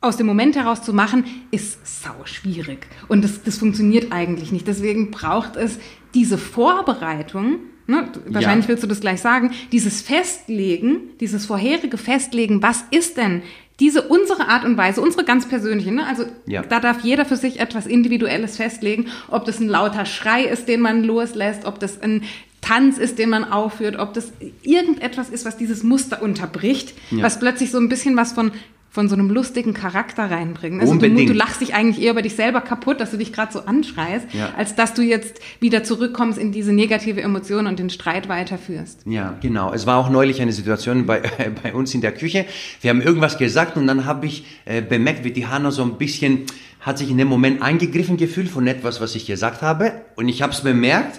[0.00, 2.88] aus dem Moment heraus zu machen, ist sau schwierig.
[3.06, 4.66] Und das, das funktioniert eigentlich nicht.
[4.66, 5.78] Deswegen braucht es
[6.14, 8.68] diese Vorbereitung, ne, wahrscheinlich Ja.
[8.68, 13.42] willst du das gleich sagen, dieses Festlegen, dieses vorherige Festlegen, was ist denn
[13.80, 16.06] diese unsere Art und Weise, unsere ganz persönliche, ne?
[16.06, 16.62] also Ja.
[16.62, 20.80] da darf jeder für sich etwas Individuelles festlegen, ob das ein lauter Schrei ist, den
[20.80, 22.22] man loslässt, ob das ein
[22.60, 27.24] Tanz ist, den man aufführt, ob das irgendetwas ist, was dieses Muster unterbricht, Ja.
[27.24, 28.52] was plötzlich so ein bisschen was von
[28.92, 30.78] von so einem lustigen Charakter reinbringen.
[30.82, 33.50] Also du, du lachst dich eigentlich eher über dich selber kaputt, dass du dich gerade
[33.50, 34.50] so anschreist, Ja.
[34.54, 39.00] als dass du jetzt wieder zurückkommst in diese negative Emotion und den Streit weiterführst.
[39.06, 39.72] Ja, genau.
[39.72, 41.22] Es war auch neulich eine Situation bei,
[41.62, 42.44] bei uns in der Küche.
[42.82, 45.96] Wir haben irgendwas gesagt und dann habe ich äh, bemerkt, wie die Hanna so ein
[45.96, 46.42] bisschen,
[46.80, 50.02] hat sich in dem Moment eingegriffen gefühlt von etwas, was ich gesagt habe.
[50.16, 51.18] Und ich habe es bemerkt.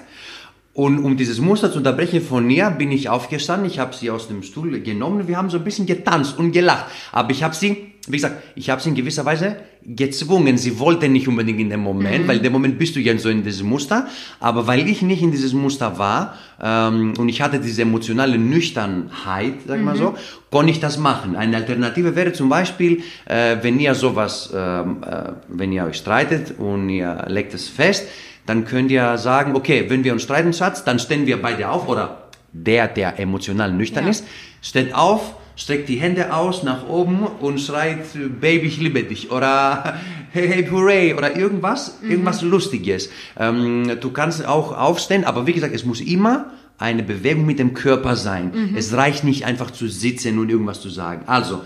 [0.74, 4.28] Und um dieses Muster zu unterbrechen von ihr, bin ich aufgestanden, ich habe sie aus
[4.28, 6.88] dem Stuhl genommen, wir haben so ein bisschen getanzt und gelacht.
[7.12, 10.58] Aber ich habe sie, wie gesagt, ich habe sie in gewisser Weise gezwungen.
[10.58, 13.30] Sie wollte nicht unbedingt in dem Moment, weil in dem Moment bist du ja so
[13.30, 14.08] in diesem Muster.
[14.42, 19.54] Aber weil ich nicht in dieses Muster war ähm, und ich hatte diese emotionale Nüchternheit,
[19.68, 20.16] sag mal so,
[20.52, 21.36] konnte ich das machen.
[21.38, 26.60] Eine Alternative wäre zum Beispiel, äh, wenn ihr sowas, ähm, äh, wenn ihr euch streitet
[26.60, 28.08] und ihr legt es fest,
[28.46, 31.88] dann könnt ihr sagen, okay, wenn wir uns streiten, Schatz, dann stehen wir beide auf
[31.88, 34.12] oder der, der emotional nüchtern Ja.
[34.12, 34.26] ist,
[34.62, 38.06] steht auf, streckt die Hände aus nach oben und schreit,
[38.40, 40.00] Baby, ich liebe dich oder
[40.32, 43.10] hey, hey, hooray oder irgendwas, irgendwas Lustiges.
[43.38, 47.74] Ähm, du kannst auch aufstehen, aber wie gesagt, es muss immer eine Bewegung mit dem
[47.74, 48.74] Körper sein.
[48.76, 51.24] Es reicht nicht einfach zu sitzen und irgendwas zu sagen.
[51.28, 51.62] Also,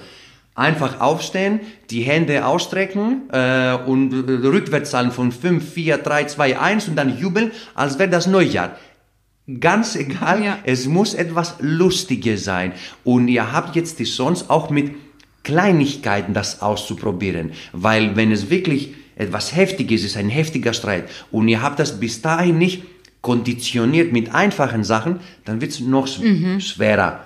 [0.58, 1.60] Einfach aufstehen,
[1.92, 6.96] die Hände ausstrecken äh, und äh, rückwärts zahlen von 5, 4, 3, 2, 1 und
[6.96, 8.76] dann jubeln, als wäre das Neujahr.
[9.60, 10.60] Ganz egal, Ja.
[10.66, 12.74] es muss etwas Lustiges sein.
[13.06, 14.92] Und ihr habt jetzt die Chance, auch mit
[15.44, 17.52] Kleinigkeiten das auszuprobieren.
[17.72, 22.22] Weil wenn es wirklich etwas Heftiges ist, ein heftiger Streit, und ihr habt das bis
[22.22, 22.84] dahin nicht
[23.22, 26.08] konditioniert mit einfachen Sachen, dann wird es noch
[26.60, 27.22] schwerer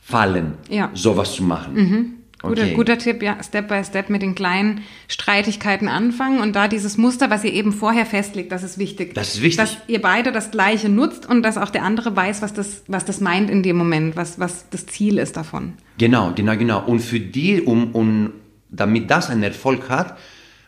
[0.00, 0.90] fallen, Ja.
[0.94, 2.15] sowas zu machen.
[2.48, 2.74] Guter, Okay.
[2.74, 7.30] guter Tipp, ja, Step by Step mit den kleinen Streitigkeiten anfangen und da dieses Muster,
[7.30, 9.14] was ihr eben vorher festlegt, das ist wichtig.
[9.14, 9.56] Das ist wichtig.
[9.58, 13.04] Dass ihr beide das Gleiche nutzt und dass auch der andere weiß, was das, was
[13.04, 15.74] das meint in dem Moment, was, was das Ziel ist davon.
[15.98, 16.84] Genau, genau, genau.
[16.86, 18.32] Und für die, um, um,
[18.70, 20.16] damit das einen Erfolg hat,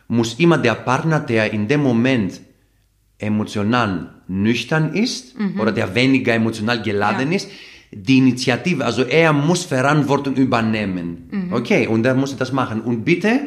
[0.07, 2.41] muss immer der Partner, der in dem Moment
[3.17, 7.35] emotional nüchtern ist oder der weniger emotional geladen Ja.
[7.37, 7.49] ist,
[7.91, 11.29] die Initiative, also er muss Verantwortung übernehmen.
[11.51, 12.81] Okay, und er muss das machen.
[12.81, 13.41] Und bitte,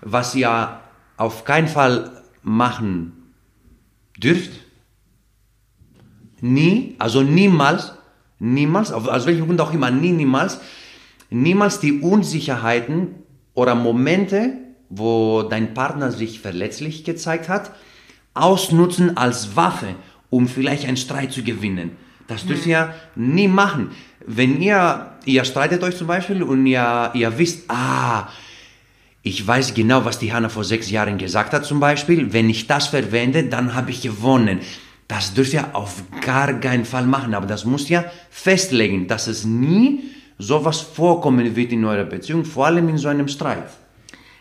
[0.00, 0.80] was ihr
[1.16, 3.12] auf keinen Fall machen
[4.18, 4.52] dürft,
[6.40, 7.92] nie, also niemals,
[8.38, 10.60] niemals, aus welchem Grund auch immer, nie, niemals,
[11.30, 13.16] niemals die Unsicherheiten
[13.54, 14.52] oder Momente,
[14.88, 17.72] wo dein Partner sich verletzlich gezeigt hat,
[18.34, 19.96] ausnutzen als Waffe,
[20.30, 21.92] um vielleicht einen Streit zu gewinnen.
[22.26, 23.90] Das dürft ihr nie machen.
[24.26, 28.28] Wenn ihr, ihr streitet euch zum Beispiel und ihr, ihr wisst, ah,
[29.22, 32.32] ich weiß genau, was die Hanna vor sechs Jahren gesagt hat zum Beispiel.
[32.32, 34.60] Wenn ich das verwende, dann habe ich gewonnen.
[35.08, 39.44] Das dürft ihr auf gar keinen Fall machen, aber das müsst ihr festlegen, dass es
[39.44, 40.00] nie
[40.38, 43.68] sowas vorkommen wird in eurer Beziehung, vor allem in so einem Streit.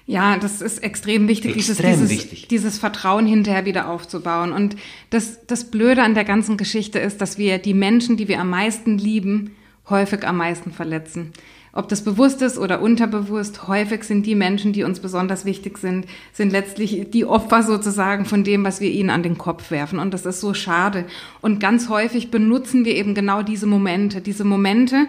[0.07, 2.47] Ja, das ist extrem wichtig, Extrem dieses, dieses, wichtig.
[2.47, 4.51] dieses Vertrauen hinterher wieder aufzubauen.
[4.51, 4.75] Und
[5.09, 8.51] das, das Blöde an der ganzen Geschichte ist, dass wir die Menschen, die wir am
[8.51, 9.55] meisten lieben,
[9.89, 11.31] häufig am meisten verletzen.
[11.73, 16.05] Ob das bewusst ist oder unterbewusst, häufig sind die Menschen, die uns besonders wichtig sind,
[16.31, 19.99] sind letztlich die Opfer sozusagen von dem, was wir ihnen an den Kopf werfen.
[19.99, 21.05] Und das ist so schade.
[21.41, 25.07] Und ganz häufig benutzen wir eben genau diese Momente, diese Momente,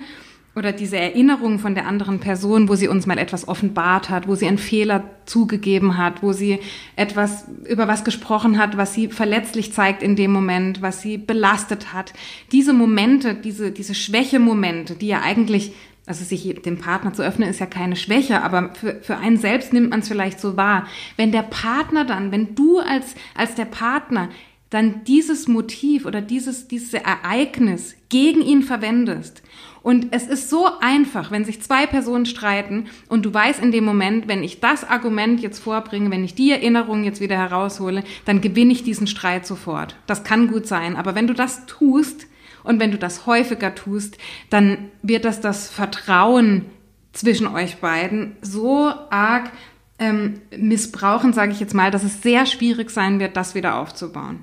[0.56, 4.34] oder diese Erinnerung von der anderen Person, wo sie uns mal etwas offenbart hat, wo
[4.34, 6.60] sie einen Fehler zugegeben hat, wo sie
[6.96, 11.92] etwas über was gesprochen hat, was sie verletzlich zeigt in dem Moment, was sie belastet
[11.92, 12.14] hat.
[12.52, 15.72] Diese Momente, diese, diese Schwächemomente, die ja eigentlich,
[16.06, 19.74] also sich dem Partner zu öffnen, ist ja keine Schwäche, aber für, für einen selbst
[19.74, 20.86] nimmt man es vielleicht so wahr.
[21.18, 24.30] Wenn der Partner dann, wenn du als, als der Partner
[24.70, 29.42] dann dieses Motiv oder dieses, dieses Ereignis gegen ihn verwendest.
[29.86, 33.84] Und es ist so einfach, wenn sich zwei Personen streiten und du weißt in dem
[33.84, 38.40] Moment, wenn ich das Argument jetzt vorbringe, wenn ich die Erinnerung jetzt wieder heraushole, dann
[38.40, 39.94] gewinne ich diesen Streit sofort.
[40.08, 40.96] Das kann gut sein.
[40.96, 42.26] Aber wenn du das tust
[42.64, 44.18] und wenn du das häufiger tust,
[44.50, 46.66] dann wird das das Vertrauen
[47.12, 49.52] zwischen euch beiden so arg
[50.00, 54.42] ähm, missbrauchen, sage ich jetzt mal, dass es sehr schwierig sein wird, das wieder aufzubauen.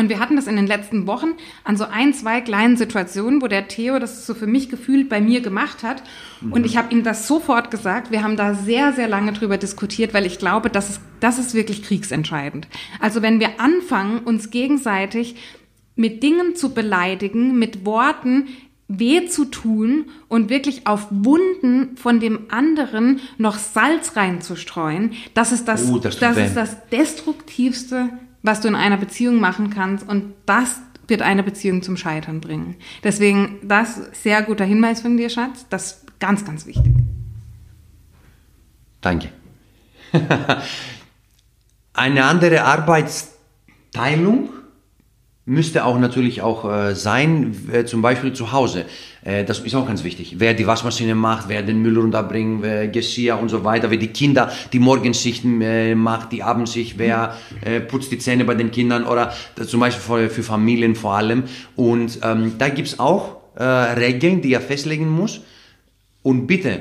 [0.00, 3.48] Und wir hatten das in den letzten Wochen an so ein, zwei kleinen Situationen, wo
[3.48, 6.02] der Theo das so für mich gefühlt bei mir gemacht hat.
[6.40, 6.54] Mhm.
[6.54, 8.10] Und ich habe ihm das sofort gesagt.
[8.10, 11.52] Wir haben da sehr, sehr lange drüber diskutiert, weil ich glaube, das ist, das ist
[11.52, 12.66] wirklich kriegsentscheidend.
[12.98, 15.36] Also wenn wir anfangen, uns gegenseitig
[15.96, 18.48] mit Dingen zu beleidigen, mit Worten,
[18.88, 25.68] weh zu tun und wirklich auf Wunden von dem anderen noch Salz reinzustreuen, das ist
[25.68, 28.08] das, oh, das, das ist das destruktivste
[28.42, 32.76] was du in einer Beziehung machen kannst und das wird eine Beziehung zum Scheitern bringen.
[33.02, 35.66] Deswegen, das sehr guter Hinweis von dir, Schatz.
[35.68, 36.94] Das ist ganz, ganz wichtig.
[39.00, 39.28] Danke.
[41.92, 44.50] Eine andere Arbeitsteilung
[45.44, 48.86] müsste auch natürlich auch äh, sein, zum Beispiel zu Hause.
[49.22, 50.36] Äh, das ist auch ganz wichtig.
[50.38, 54.08] Wer die Waschmaschine macht, wer den Müll runterbringt, wer Geschirr und so weiter, wer die
[54.08, 59.04] Kinder die Morgenschichten äh, macht, die Abendschicht, wer äh, putzt die Zähne bei den Kindern
[59.04, 59.32] oder
[59.66, 61.44] zum Beispiel für, Familien vor allem.
[61.76, 65.40] Und ähm, da gibt's auch äh, Regeln, die er festlegen muss.
[66.22, 66.80] Und bitte,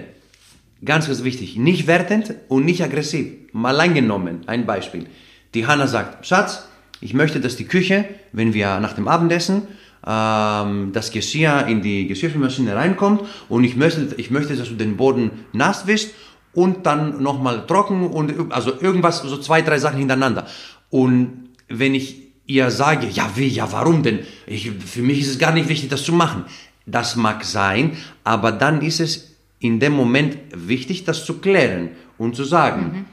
[0.83, 3.27] ganz, ganz wichtig, nicht wertend und nicht aggressiv.
[3.51, 5.07] Mal angenommen, ein Beispiel.
[5.53, 6.67] Die Hanna sagt, Schatz,
[7.01, 9.67] ich möchte, dass die Küche, wenn wir nach dem Abendessen
[10.05, 14.97] ähm, das Geschirr in die Geschirrspülmaschine reinkommt und ich möchte, ich möchte, dass du den
[14.97, 16.11] Boden nass wischst
[16.53, 20.47] und dann nochmal trocken und also irgendwas, so zwei, drei Sachen hintereinander.
[20.89, 24.19] Und wenn ich ihr sage, ja wie, ja warum denn?
[24.47, 26.45] Ich, für mich ist es gar nicht wichtig, das zu machen.
[26.85, 32.35] Das mag sein, aber dann ist es in dem Moment wichtig, das zu klären und
[32.35, 33.05] zu sagen, mhm.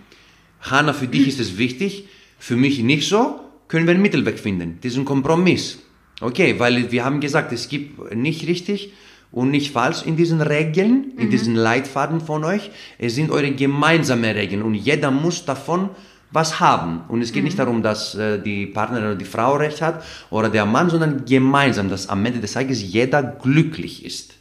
[0.60, 4.78] Hanna, für dich ist es wichtig, für mich nicht so, können wir einen Mittelweg finden,
[4.82, 5.78] diesen Kompromiss.
[6.20, 8.92] Okay, weil wir haben gesagt, es gibt nicht richtig
[9.32, 11.30] und nicht falsch in diesen Regeln, in mhm.
[11.30, 12.70] diesen Leitfaden von euch.
[12.98, 15.90] Es sind eure gemeinsamen Regeln und jeder muss davon
[16.30, 17.02] was haben.
[17.08, 17.46] Und es geht mhm.
[17.46, 21.24] nicht darum, dass äh, die Partnerin oder die Frau recht hat oder der Mann, sondern
[21.24, 24.35] gemeinsam, dass am Ende des Tages jeder glücklich ist.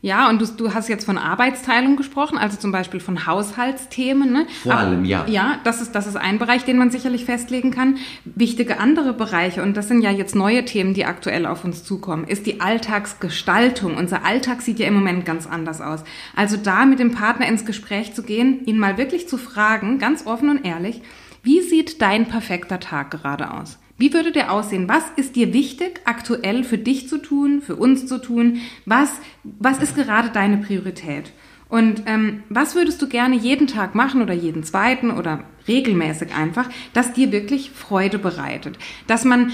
[0.00, 4.32] Ja, und du, du hast jetzt von Arbeitsteilung gesprochen, also zum Beispiel von Haushaltsthemen.
[4.32, 4.46] Ne?
[4.62, 5.26] Vor Aber, allem, ja.
[5.26, 7.98] Ja, das ist, das ist ein Bereich, den man sicherlich festlegen kann.
[8.24, 12.24] Wichtige andere Bereiche, und das sind ja jetzt neue Themen, die aktuell auf uns zukommen,
[12.24, 13.96] ist die Alltagsgestaltung.
[13.96, 16.04] Unser Alltag sieht ja im Moment ganz anders aus.
[16.36, 20.26] Also da mit dem Partner ins Gespräch zu gehen, ihn mal wirklich zu fragen, ganz
[20.26, 21.02] offen und ehrlich,
[21.42, 23.78] wie sieht dein perfekter Tag gerade aus?
[23.98, 24.88] Wie würde der aussehen?
[24.88, 28.60] Was ist dir wichtig, aktuell für dich zu tun, für uns zu tun?
[28.86, 29.10] Was,
[29.42, 31.32] was ist gerade deine Priorität?
[31.68, 36.70] Und ähm, was würdest du gerne jeden Tag machen oder jeden zweiten oder regelmäßig einfach,
[36.94, 38.78] dass dir wirklich Freude bereitet?
[39.06, 39.52] Dass man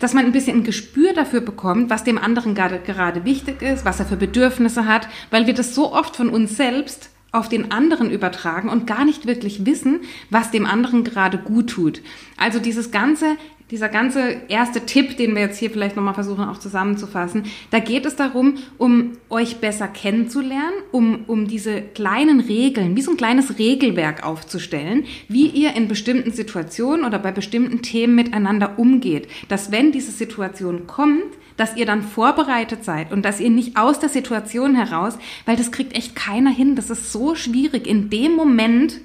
[0.00, 3.84] dass man ein bisschen ein Gespür dafür bekommt, was dem anderen gerade, gerade wichtig ist,
[3.84, 7.72] was er für Bedürfnisse hat, weil wir das so oft von uns selbst auf den
[7.72, 12.00] anderen übertragen und gar nicht wirklich wissen, was dem anderen gerade gut tut.
[12.36, 13.36] Also dieses ganze
[13.70, 18.04] dieser ganze erste Tipp, den wir jetzt hier vielleicht nochmal versuchen auch zusammenzufassen, da geht
[18.04, 23.58] es darum, um euch besser kennenzulernen, um, um diese kleinen Regeln, wie so ein kleines
[23.58, 29.28] Regelwerk aufzustellen, wie ihr in bestimmten Situationen oder bei bestimmten Themen miteinander umgeht.
[29.48, 33.98] Dass wenn diese Situation kommt, dass ihr dann vorbereitet seid und dass ihr nicht aus
[33.98, 38.32] der Situation heraus, weil das kriegt echt keiner hin, das ist so schwierig in dem
[38.32, 39.00] Moment,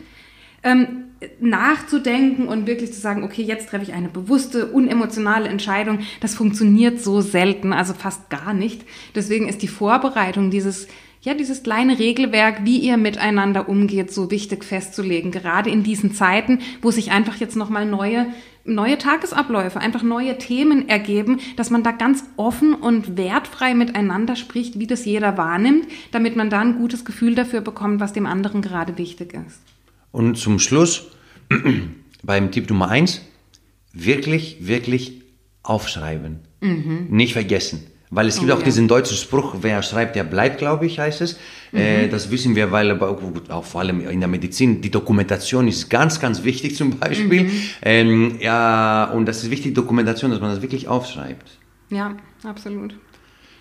[0.64, 1.06] ähm,
[1.40, 7.02] nachzudenken und wirklich zu sagen, okay, jetzt treffe ich eine bewusste, unemotionale Entscheidung, das funktioniert
[7.02, 8.84] so selten, also fast gar nicht.
[9.16, 10.88] Deswegen ist die Vorbereitung dieses
[11.22, 16.60] ja, dieses kleine Regelwerk, wie ihr miteinander umgeht, so wichtig festzulegen, gerade in diesen Zeiten,
[16.82, 18.28] wo sich einfach jetzt nochmal neue,
[18.64, 24.80] neue Tagesabläufe, einfach neue Themen ergeben, dass man da ganz offen und wertfrei miteinander spricht,
[24.80, 28.62] wie das jeder wahrnimmt, damit man da ein gutes Gefühl dafür bekommt, was dem anderen
[28.62, 29.62] gerade wichtig ist.
[30.12, 31.08] Und zum Schluss
[32.24, 33.22] beim Tipp Nummer eins
[33.92, 35.22] wirklich, wirklich
[35.64, 36.40] aufschreiben.
[36.62, 37.08] Mhm.
[37.10, 37.88] Nicht vergessen.
[38.12, 38.66] Weil es gibt oh, auch ja.
[38.66, 41.38] diesen deutschen Spruch, wer schreibt, der bleibt, glaube ich, heißt es.
[41.72, 41.80] Mhm.
[41.80, 43.16] Äh, das wissen wir, weil aber
[43.50, 47.44] auch vor allem in der Medizin, die Dokumentation ist ganz, ganz wichtig zum Beispiel.
[47.44, 47.62] Mhm.
[47.84, 51.50] Ähm, ja, und das ist wichtig, Dokumentation, dass man das wirklich aufschreibt.
[51.92, 52.96] Ja, absolut.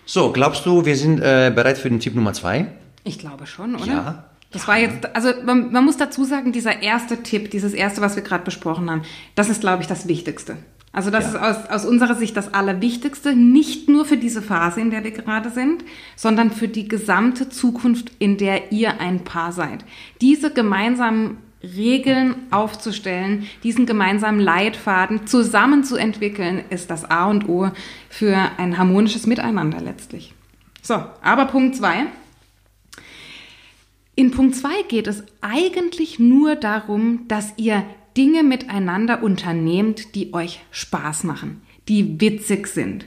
[0.05, 2.67] So, glaubst du, wir sind äh, bereit für den Tipp Nummer zwei?
[3.03, 3.85] Ich glaube schon, oder?
[3.85, 4.29] Ja.
[4.51, 8.15] Das war jetzt, also man, man, muss dazu sagen, dieser erste Tipp, dieses erste, was
[8.15, 9.03] wir gerade besprochen haben,
[9.35, 10.57] das ist, glaube ich, das Wichtigste.
[10.91, 11.49] Also das Ja.
[11.49, 15.11] ist aus, aus unserer Sicht das Allerwichtigste, nicht nur für diese Phase, in der wir
[15.11, 15.83] gerade sind,
[16.15, 19.85] sondern für die gesamte Zukunft, in der ihr ein Paar seid.
[20.21, 27.69] Diese gemeinsamen Regeln aufzustellen, diesen gemeinsamen Leitfaden zusammen zu entwickeln, ist das A und O
[28.09, 30.33] für ein harmonisches Miteinander letztlich.
[30.81, 32.05] So, aber Punkt zwei.
[34.15, 37.85] In Punkt 2 geht es eigentlich nur darum, dass ihr
[38.19, 43.05] Dinge miteinander unternehmt, die euch Spaß machen, die witzig sind.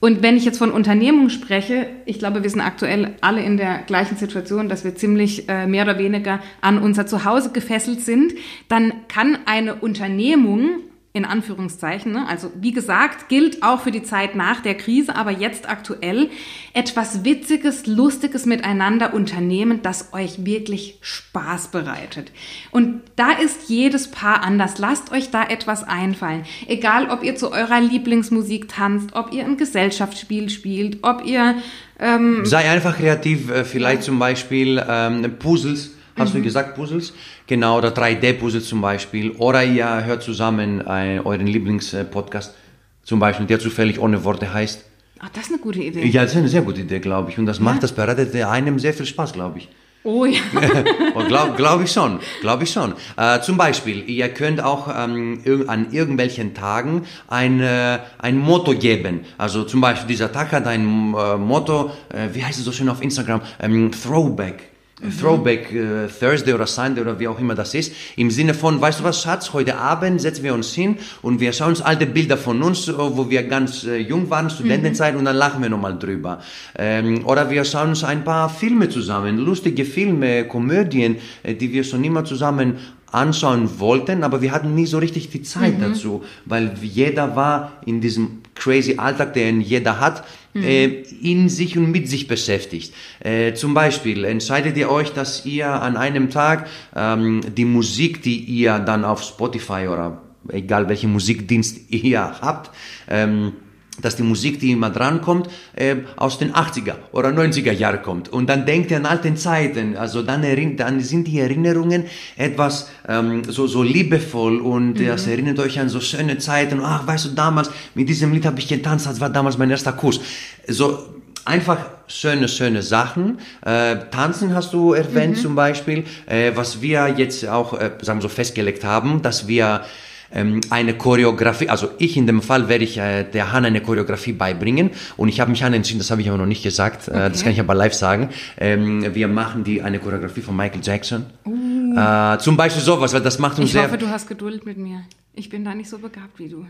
[0.00, 3.80] Und wenn ich jetzt von Unternehmung spreche, ich glaube, wir sind aktuell alle in der
[3.82, 8.32] gleichen Situation, dass wir ziemlich äh, mehr oder weniger an unser Zuhause gefesselt sind,
[8.68, 10.80] dann kann eine Unternehmung
[11.16, 12.26] in Anführungszeichen, ne?
[12.28, 16.28] also wie gesagt, gilt auch für die Zeit nach der Krise, aber jetzt aktuell
[16.72, 22.32] etwas Witziges, Lustiges miteinander unternehmen, das euch wirklich Spaß bereitet.
[22.72, 24.78] Und da ist jedes Paar anders.
[24.78, 26.44] Lasst euch da etwas einfallen.
[26.66, 31.54] Egal, ob ihr zu eurer Lieblingsmusik tanzt, ob ihr ein Gesellschaftsspiel spielt, ob ihr
[32.00, 35.92] ähm, Sei einfach kreativ, äh, vielleicht zum Beispiel ähm, Puzzles.
[36.16, 36.38] Hast Mhm.
[36.38, 37.12] du gesagt Puzzles?
[37.46, 39.32] Genau, oder 3D-Puzzles zum Beispiel.
[39.32, 42.54] Oder ihr hört zusammen ein, euren Lieblingspodcast,
[43.02, 44.84] zum Beispiel, der zufällig ohne Worte heißt.
[45.20, 46.04] Ach, das ist eine gute Idee.
[46.06, 47.38] Ja, das ist eine sehr gute Idee, glaube ich.
[47.38, 49.68] Und das macht, das bereitet einem sehr viel Spaß, glaube ich.
[50.06, 50.40] Oh ja.
[51.14, 52.92] Und glaube glaub ich schon, glaube ich schon.
[53.16, 58.74] Äh, zum Beispiel, ihr könnt auch ähm, irg- an irgendwelchen Tagen ein, äh, ein Motto
[58.74, 59.20] geben.
[59.38, 62.90] Also zum Beispiel, dieser Tag hat ein äh, Motto, äh, wie heißt es so schön
[62.90, 63.40] auf Instagram?
[63.60, 64.73] Ähm, Throwback.
[65.10, 67.92] Throwback äh, Thursday oder Sunday oder wie auch immer das ist.
[68.16, 71.52] Im Sinne von, weißt du was, Schatz, heute Abend setzen wir uns hin und wir
[71.52, 75.24] schauen uns alte Bilder von uns, äh, wo wir ganz äh, jung waren, Studentenzeit, und
[75.24, 76.40] dann lachen wir nochmal drüber.
[76.76, 81.84] Ähm, oder wir schauen uns ein paar Filme zusammen, lustige Filme, Komödien, äh, die wir
[81.84, 82.78] schon immer zusammen
[83.14, 88.00] anschauen wollten, aber wir hatten nie so richtig die Zeit dazu, weil jeder war in
[88.00, 90.24] diesem crazy Alltag, den jeder hat,
[90.54, 92.94] äh, in sich und mit sich beschäftigt.
[93.20, 98.38] Äh, zum Beispiel entscheidet ihr euch, dass ihr an einem Tag ähm, die Musik, die
[98.38, 102.70] ihr dann auf Spotify oder egal welchen Musikdienst ihr habt,
[103.08, 103.54] ähm,
[104.00, 108.28] dass die Musik, die immer drankommt, äh, aus den 80er oder 90er Jahren kommt.
[108.28, 109.96] Und dann denkt ihr an alten Zeiten.
[109.96, 110.44] Also dann,
[110.76, 112.04] dann sind die Erinnerungen
[112.36, 116.80] etwas ähm, so, so liebevoll und das erinnert euch an so schöne Zeiten.
[116.82, 119.92] Ach, weißt du, damals mit diesem Lied habe ich getanzt, das war damals mein erster
[119.92, 120.20] Kuss.
[120.66, 120.98] So
[121.44, 123.38] einfach schöne, schöne Sachen.
[123.64, 128.22] Äh, Tanzen hast du erwähnt zum Beispiel, äh, was wir jetzt auch, äh, sagen wir
[128.22, 129.82] so, festgelegt haben, dass wir
[130.32, 134.32] ähm, eine Choreografie, also ich in dem Fall werde ich äh, der Hanna eine Choreografie
[134.32, 137.30] beibringen und ich habe mich an entschieden, das habe ich aber noch nicht gesagt, äh,
[137.30, 138.30] das kann ich aber live sagen.
[138.58, 141.26] Ähm, wir machen die eine Choreografie von Michael Jackson.
[141.46, 143.84] Äh, zum Beispiel sowas, weil das macht uns Ich sehr.
[143.84, 145.02] hoffe, du hast Geduld mit mir.
[145.34, 146.66] Ich bin da nicht so begabt wie du.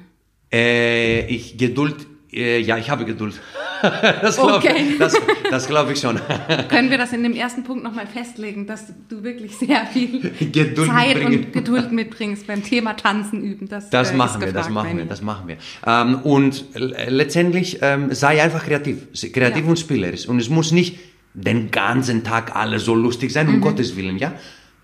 [0.52, 3.40] Äh, ich Geduld, ja, ich habe Geduld.
[4.22, 4.96] das glaube Okay.
[4.98, 5.14] das,
[5.50, 6.18] das glaub ich schon.
[6.68, 10.88] Können wir das in dem ersten Punkt nochmal festlegen, dass du wirklich sehr viel Geduld
[10.90, 11.44] Zeit mitbringen.
[11.46, 13.68] und Geduld mitbringst beim Thema Tanzen üben?
[13.68, 15.56] Das, Das äh, machen wir, das machen wir, das machen wir.
[15.86, 19.70] Ähm, und letztendlich ähm, sei einfach kreativ, kreativ Ja.
[19.70, 20.26] und spielerisch.
[20.26, 20.98] Und es muss nicht
[21.34, 23.54] den ganzen Tag alles so lustig sein, Mhm.
[23.56, 24.32] um Gottes Willen, ja.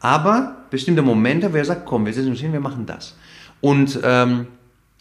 [0.01, 3.17] Aber bestimmte Momente, wo er sagt, komm, wir setzen uns hin, wir machen das.
[3.61, 4.47] Und ähm,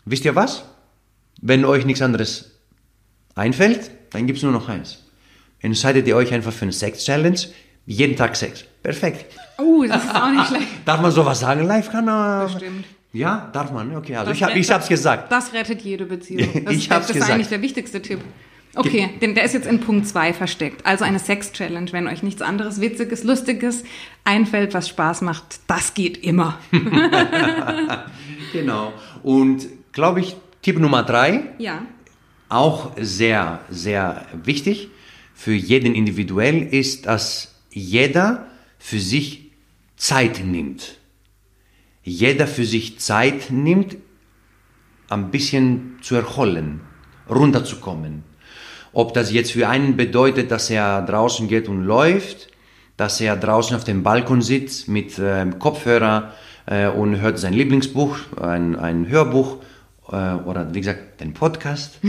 [0.05, 0.63] wisst ihr was?
[1.41, 2.51] Wenn euch nichts anderes
[3.35, 5.03] einfällt, dann gibt es nur noch eins.
[5.61, 7.39] Entscheidet ihr euch einfach für eine Sex-Challenge,
[7.85, 8.63] jeden Tag Sex.
[8.83, 9.25] Perfekt.
[9.57, 10.67] Oh, das ist auch nicht schlecht.
[10.85, 11.65] Darf man sowas sagen?
[11.65, 12.45] Live kann er.
[12.45, 12.85] Bestimmt.
[13.11, 13.95] Ja, darf man.
[13.95, 15.31] Okay, also Das ich, hab, ich hab's gesagt.
[15.31, 16.49] Das rettet jede Beziehung.
[16.65, 18.19] Das, Ich hab's das ist eigentlich der wichtigste Tipp.
[18.75, 20.85] Okay, denn der ist jetzt in Punkt 2 versteckt.
[20.85, 23.83] Also eine Sex-Challenge, wenn euch nichts anderes Witziges, Lustiges
[24.25, 26.59] einfällt, was Spaß macht, das geht immer.
[28.53, 28.93] Genau.
[29.21, 31.83] Und glaube ich, Tipp Nummer drei, Ja.
[32.49, 34.89] auch sehr, sehr wichtig
[35.33, 39.51] für jeden individuell, ist, dass jeder für sich
[39.95, 40.97] Zeit nimmt.
[42.03, 43.97] Jeder für sich Zeit nimmt,
[45.09, 46.81] ein bisschen zu erholen,
[47.29, 48.23] runterzukommen.
[48.91, 52.49] Ob das jetzt für einen bedeutet, dass er draußen geht und läuft,
[52.97, 56.33] dass er draußen auf dem Balkon sitzt mit ähm, Kopfhörer
[56.65, 59.65] äh, und hört sein Lieblingsbuch, ein, ein Hörbuch äh,
[60.15, 61.99] oder wie gesagt den Podcast,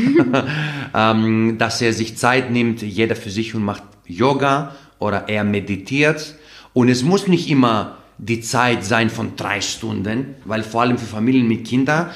[0.95, 6.37] ähm, dass er sich Zeit nimmt, jeder für sich und macht Yoga oder er meditiert.
[6.73, 11.07] Und es muss nicht immer die Zeit sein von drei Stunden, weil vor allem für
[11.07, 12.11] Familien mit Kindern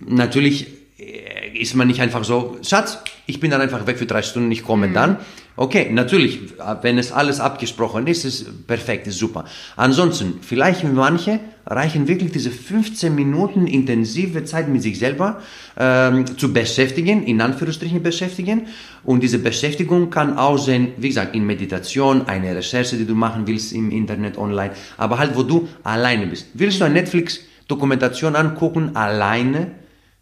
[0.00, 0.66] natürlich
[0.98, 4.50] äh, ist man nicht einfach so, Schatz, ich bin dann einfach weg für drei Stunden,
[4.52, 5.16] ich komme dann.
[5.58, 6.40] Okay, natürlich,
[6.82, 9.46] wenn es alles abgesprochen ist, ist perfekt, ist super.
[9.76, 15.40] Ansonsten, vielleicht manche reichen wirklich diese 15 Minuten intensive Zeit mit sich selber
[15.78, 18.66] ähm, zu beschäftigen, in Anführungsstrichen beschäftigen.
[19.02, 23.72] Und diese Beschäftigung kann aussehen, wie gesagt, in Meditation, eine Recherche, die du machen willst
[23.72, 26.48] im Internet, online, aber halt, wo du alleine bist.
[26.52, 29.72] Willst du eine Netflix-Dokumentation angucken, alleine,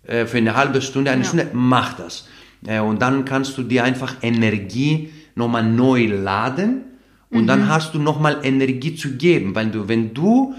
[0.06, 1.26] äh, für eine halbe Stunde, eine Ja.
[1.26, 2.28] Stunde, mach das.
[2.66, 6.82] Äh, und dann kannst du dir einfach Energie nochmal neu laden
[7.30, 10.54] und dann hast du nochmal Energie zu geben, weil du, wenn du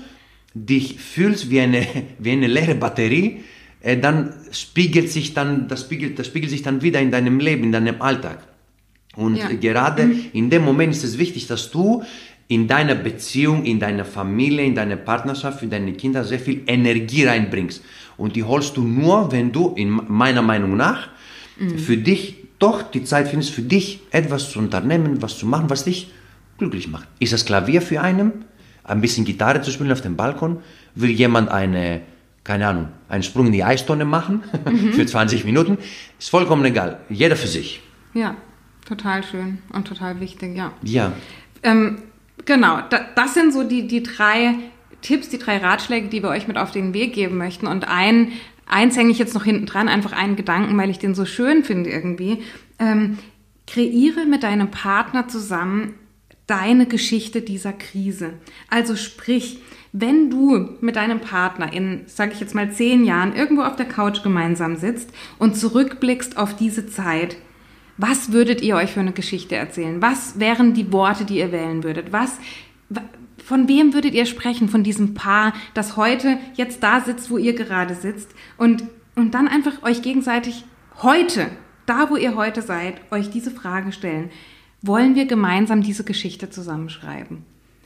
[0.53, 1.85] dich fühlst wie eine,
[2.19, 3.39] wie eine leere Batterie,
[3.81, 7.63] äh, dann spiegelt sich dann, das spiegelt, das spiegelt sich dann wieder in deinem Leben,
[7.63, 8.39] in deinem Alltag.
[9.15, 9.47] Und Ja.
[9.53, 12.03] gerade in dem Moment ist es wichtig, dass du
[12.47, 17.23] in deiner Beziehung, in deiner Familie, in deiner Partnerschaft, für deine Kinder sehr viel Energie
[17.25, 17.81] reinbringst.
[18.17, 21.09] Und die holst du nur, wenn du, in meiner Meinung nach,
[21.77, 25.83] für dich doch die Zeit findest, für dich etwas zu unternehmen, was zu machen, was
[25.83, 26.11] dich
[26.57, 27.07] glücklich macht.
[27.19, 28.45] Ist das Klavier für einen?
[28.83, 30.61] Ein bisschen Gitarre zu spielen auf dem Balkon?
[30.93, 32.01] Will jemand eine,
[32.43, 34.43] keine Ahnung, einen Sprung in die Eistonne machen
[34.93, 35.77] für 20 Minuten?
[36.19, 36.99] Ist vollkommen egal.
[37.09, 37.81] Jeder für sich.
[38.13, 38.35] Ja,
[38.87, 40.71] total schön und total wichtig, ja.
[40.83, 41.11] Ja.
[41.63, 42.03] Ähm,
[42.45, 44.55] genau, da, das sind so die, die drei
[45.01, 47.67] Tipps, die drei Ratschläge, die wir euch mit auf den Weg geben möchten.
[47.67, 48.31] Und ein,
[48.65, 51.63] eins hänge ich jetzt noch hinten dran, einfach einen Gedanken, weil ich den so schön
[51.63, 52.43] finde irgendwie.
[52.79, 53.17] Ähm,
[53.67, 55.95] kreiere mit deinem Partner zusammen
[56.47, 58.33] deine Geschichte dieser Krise.
[58.69, 59.59] Also sprich,
[59.91, 63.87] wenn du mit deinem Partner in, sage ich jetzt mal, zehn Jahren irgendwo auf der
[63.87, 65.09] Couch gemeinsam sitzt
[65.39, 67.37] und zurückblickst auf diese Zeit,
[67.97, 70.01] was würdet ihr euch für eine Geschichte erzählen?
[70.01, 72.11] Was wären die Worte, die ihr wählen würdet?
[72.11, 72.37] Was,
[72.89, 73.03] wa-
[73.45, 74.69] von wem würdet ihr sprechen?
[74.69, 78.83] Von diesem Paar, das heute jetzt da sitzt, wo ihr gerade sitzt und,
[79.15, 80.65] und dann einfach euch gegenseitig
[81.03, 81.51] heute,
[81.85, 84.31] da wo ihr heute seid, euch diese Frage stellen.
[84.81, 87.43] Wollen wir gemeinsam diese Geschichte zusammenschreiben?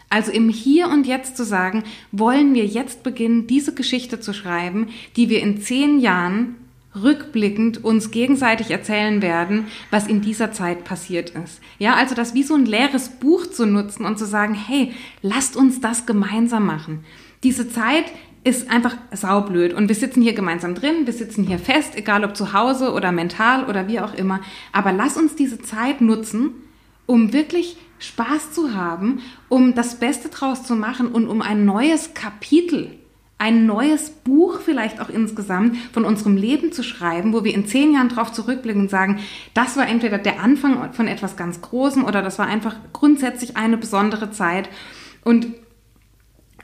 [0.07, 1.83] Also im Hier und Jetzt zu sagen,
[2.13, 4.87] wollen wir jetzt beginnen, diese Geschichte zu schreiben,
[5.17, 6.55] die wir in zehn Jahren
[7.01, 11.61] rückblickend uns gegenseitig erzählen werden, was in dieser Zeit passiert ist.
[11.77, 15.55] Ja, also das wie so ein leeres Buch zu nutzen und zu sagen, hey, lasst
[15.55, 17.03] uns das gemeinsam machen.
[17.43, 18.05] Diese Zeit
[18.43, 22.35] ist einfach saublöd und wir sitzen hier gemeinsam drin, wir sitzen hier fest, egal ob
[22.35, 24.39] zu Hause oder mental oder wie auch immer,
[24.71, 26.51] aber lass uns diese Zeit nutzen,
[27.05, 32.13] um wirklich Spaß zu haben, um das Beste draus zu machen und um ein neues
[32.13, 32.98] Kapitel,
[33.39, 37.93] ein neues Buch vielleicht auch insgesamt von unserem Leben zu schreiben, wo wir in zehn
[37.93, 39.19] Jahren drauf zurückblicken und sagen,
[39.53, 43.77] das war entweder der Anfang von etwas ganz Großem oder das war einfach grundsätzlich eine
[43.77, 44.69] besondere Zeit.
[45.23, 45.47] Und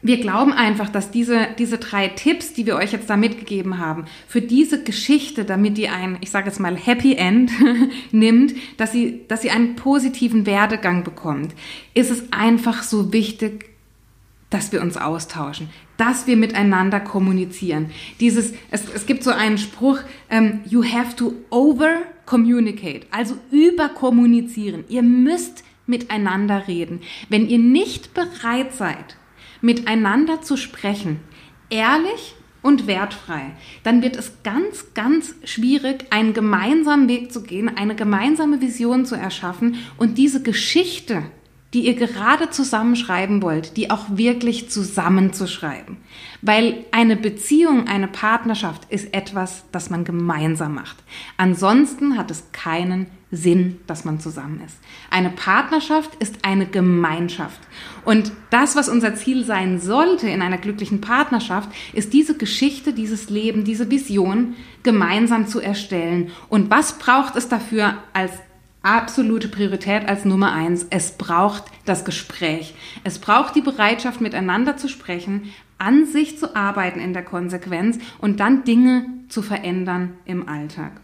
[0.01, 4.05] wir glauben einfach, dass diese, diese drei Tipps, die wir euch jetzt da mitgegeben haben,
[4.27, 7.51] für diese Geschichte, damit die ein, ich sage jetzt mal, Happy End
[8.11, 11.55] nimmt, dass sie, dass sie einen positiven Werdegang bekommt,
[11.93, 13.69] ist es einfach so wichtig,
[14.49, 17.91] dass wir uns austauschen, dass wir miteinander kommunizieren.
[18.19, 24.83] Dieses, es, es gibt so einen Spruch, ähm, you have to over communicate, also überkommunizieren.
[24.89, 27.01] Ihr müsst miteinander reden.
[27.29, 29.17] Wenn ihr nicht bereit seid,
[29.61, 31.19] miteinander zu sprechen,
[31.69, 33.51] ehrlich und wertfrei,
[33.83, 39.15] dann wird es ganz, ganz schwierig, einen gemeinsamen Weg zu gehen, eine gemeinsame Vision zu
[39.15, 41.23] erschaffen und diese Geschichte,
[41.75, 45.97] die ihr gerade zusammenschreiben wollt, die auch wirklich zusammenzuschreiben.
[46.41, 50.95] Weil eine Beziehung, eine Partnerschaft ist etwas, das man gemeinsam macht.
[51.35, 54.77] Ansonsten hat es keinen Sinn, dass man zusammen ist.
[55.11, 57.59] Eine Partnerschaft ist eine Gemeinschaft.
[58.05, 63.29] Und das, was unser Ziel sein sollte in einer glücklichen Partnerschaft, ist diese Geschichte, dieses
[63.29, 66.31] Leben, diese Vision gemeinsam zu erstellen.
[66.47, 68.31] Und was braucht es dafür als
[68.85, 70.85] absolute Priorität als Nummer eins.
[70.89, 72.75] Es braucht das Gespräch.
[73.03, 78.39] Es braucht die Bereitschaft, miteinander zu sprechen, an sich zu arbeiten in der Konsequenz und
[78.39, 81.01] dann Dinge zu verändern im Alltag.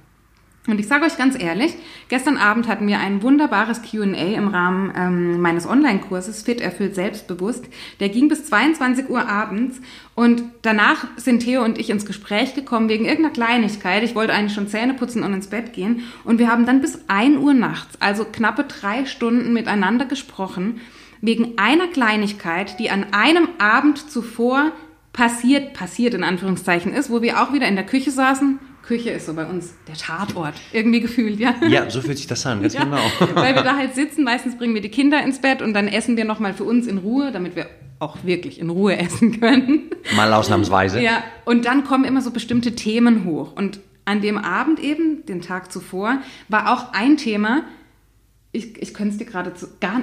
[0.67, 1.73] Und ich sage euch ganz ehrlich,
[2.07, 4.03] gestern Abend hatten wir ein wunderbares QA
[4.35, 7.65] im Rahmen ähm, meines Online-Kurses Fit erfüllt selbstbewusst.
[7.99, 9.81] Der ging bis 22 Uhr abends
[10.13, 14.03] und danach sind Theo und ich ins Gespräch gekommen wegen irgendeiner Kleinigkeit.
[14.03, 16.99] Ich wollte eigentlich schon Zähne putzen und ins Bett gehen und wir haben dann bis
[17.07, 20.79] 1 Uhr nachts, also knappe drei Stunden miteinander gesprochen,
[21.21, 24.71] wegen einer Kleinigkeit, die an einem Abend zuvor
[25.11, 28.59] passiert, passiert in Anführungszeichen ist, wo wir auch wieder in der Küche saßen.
[28.91, 31.55] Küche ist so bei uns der Tatort, irgendwie gefühlt, ja.
[31.65, 32.97] Ja, so fühlt sich das an, ganz Ja, genau.
[33.35, 36.17] Weil wir da halt sitzen, meistens bringen wir die Kinder ins Bett und dann essen
[36.17, 37.67] wir nochmal für uns in Ruhe, damit wir
[37.99, 39.91] auch wirklich in Ruhe essen können.
[40.13, 41.01] Mal ausnahmsweise.
[41.01, 43.53] Ja, und dann kommen immer so bestimmte Themen hoch.
[43.55, 46.17] Und an dem Abend eben, den Tag zuvor,
[46.49, 47.63] war auch ein Thema,
[48.53, 50.01] ich, ich könnte es dir gerade zu, gar,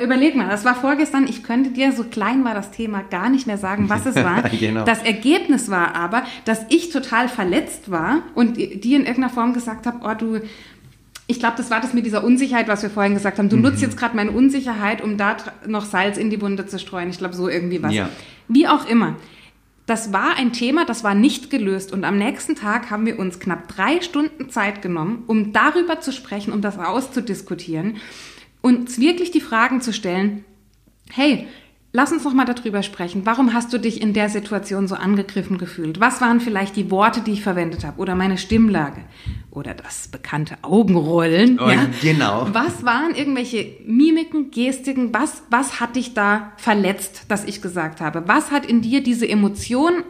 [0.00, 3.46] überleg mal, das war vorgestern, ich könnte dir, so klein war das Thema, gar nicht
[3.46, 4.42] mehr sagen, was es war.
[4.48, 4.84] genau.
[4.84, 9.86] Das Ergebnis war aber, dass ich total verletzt war und die in irgendeiner Form gesagt
[9.86, 10.40] habe, oh du,
[11.28, 13.48] ich glaube, das war das mit dieser Unsicherheit, was wir vorhin gesagt haben.
[13.48, 13.62] Du mhm.
[13.62, 15.36] nutzt jetzt gerade meine Unsicherheit, um da
[15.66, 17.10] noch Salz in die Wunde zu streuen.
[17.10, 17.94] Ich glaube, so irgendwie was.
[17.94, 18.08] Ja.
[18.48, 19.16] Wie auch immer
[19.86, 21.92] das war ein Thema, das war nicht gelöst.
[21.92, 26.12] Und am nächsten Tag haben wir uns knapp drei Stunden Zeit genommen, um darüber zu
[26.12, 27.96] sprechen, um das auszudiskutieren,
[28.60, 30.44] uns wirklich die Fragen zu stellen,
[31.10, 31.48] hey,
[31.94, 33.26] Lass uns noch mal darüber sprechen.
[33.26, 36.00] Warum hast du dich in der Situation so angegriffen gefühlt?
[36.00, 39.02] Was waren vielleicht die Worte, die ich verwendet habe oder meine Stimmlage
[39.50, 41.60] oder das bekannte Augenrollen?
[41.60, 41.86] Oh, ja?
[42.00, 42.48] Genau.
[42.50, 45.12] Was waren irgendwelche Mimiken, Gestiken?
[45.12, 48.24] Was was hat dich da verletzt, dass ich gesagt habe?
[48.26, 50.02] Was hat in dir diese Emotion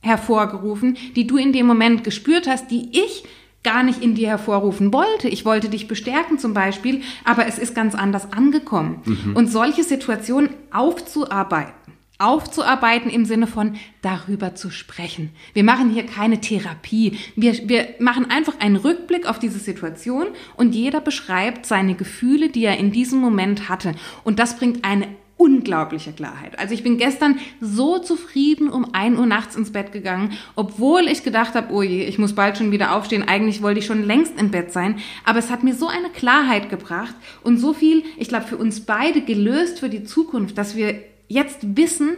[0.00, 3.24] hervorgerufen, die du in dem Moment gespürt hast, die ich
[3.64, 5.28] gar nicht in dir hervorrufen wollte.
[5.28, 9.02] Ich wollte dich bestärken zum Beispiel, aber es ist ganz anders angekommen.
[9.04, 9.36] Mhm.
[9.36, 11.72] Und solche Situationen aufzuarbeiten,
[12.18, 15.30] aufzuarbeiten im Sinne von darüber zu sprechen.
[15.54, 17.18] Wir machen hier keine Therapie.
[17.36, 22.64] Wir, wir machen einfach einen Rückblick auf diese Situation und jeder beschreibt seine Gefühle, die
[22.64, 23.94] er in diesem Moment hatte.
[24.24, 25.08] Und das bringt eine
[25.38, 26.58] unglaubliche Klarheit.
[26.58, 31.22] Also ich bin gestern so zufrieden um ein Uhr nachts ins Bett gegangen, obwohl ich
[31.22, 33.22] gedacht habe, oh je, ich muss bald schon wieder aufstehen.
[33.26, 34.98] Eigentlich wollte ich schon längst im Bett sein.
[35.24, 38.80] Aber es hat mir so eine Klarheit gebracht und so viel, ich glaube, für uns
[38.80, 42.16] beide gelöst für die Zukunft, dass wir jetzt wissen,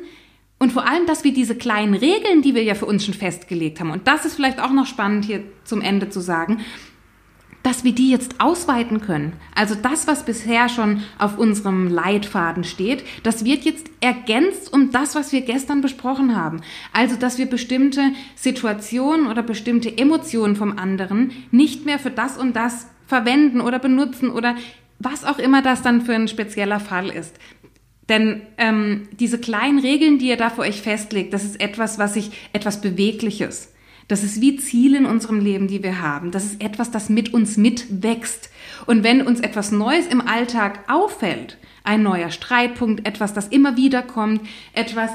[0.62, 3.80] und vor allem, dass wir diese kleinen Regeln, die wir ja für uns schon festgelegt
[3.80, 6.60] haben, und das ist vielleicht auch noch spannend hier zum Ende zu sagen,
[7.62, 9.34] dass wir die jetzt ausweiten können.
[9.54, 15.14] Also das, was bisher schon auf unserem Leitfaden steht, das wird jetzt ergänzt um das,
[15.14, 16.62] was wir gestern besprochen haben.
[16.92, 22.56] Also, dass wir bestimmte Situationen oder bestimmte Emotionen vom anderen nicht mehr für das und
[22.56, 24.54] das verwenden oder benutzen oder
[24.98, 27.36] was auch immer das dann für ein spezieller Fall ist.
[28.08, 32.14] Denn ähm, diese kleinen Regeln, die ihr da für euch festlegt, das ist etwas, was
[32.14, 33.72] sich etwas Bewegliches.
[34.10, 36.32] Das ist wie Ziele in unserem Leben, die wir haben.
[36.32, 38.50] Das ist etwas, das mit uns mitwächst.
[38.86, 44.02] Und wenn uns etwas Neues im Alltag auffällt, ein neuer Streitpunkt, etwas, das immer wieder
[44.02, 44.40] kommt,
[44.72, 45.12] etwas,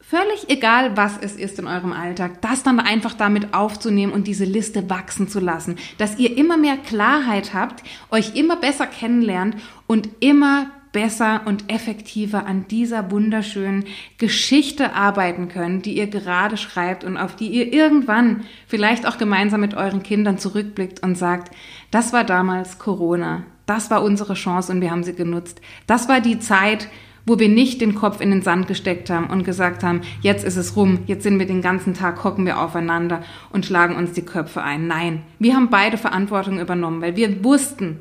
[0.00, 4.46] völlig egal, was es ist in eurem Alltag, das dann einfach damit aufzunehmen und diese
[4.46, 10.08] Liste wachsen zu lassen, dass ihr immer mehr Klarheit habt, euch immer besser kennenlernt und
[10.20, 13.84] immer besser und effektiver an dieser wunderschönen
[14.18, 19.60] Geschichte arbeiten können, die ihr gerade schreibt und auf die ihr irgendwann vielleicht auch gemeinsam
[19.60, 21.54] mit euren Kindern zurückblickt und sagt,
[21.90, 25.60] das war damals Corona, das war unsere Chance und wir haben sie genutzt.
[25.86, 26.88] Das war die Zeit,
[27.26, 30.56] wo wir nicht den Kopf in den Sand gesteckt haben und gesagt haben, jetzt ist
[30.56, 34.24] es rum, jetzt sind wir den ganzen Tag, hocken wir aufeinander und schlagen uns die
[34.24, 34.88] Köpfe ein.
[34.88, 38.00] Nein, wir haben beide Verantwortung übernommen, weil wir wussten,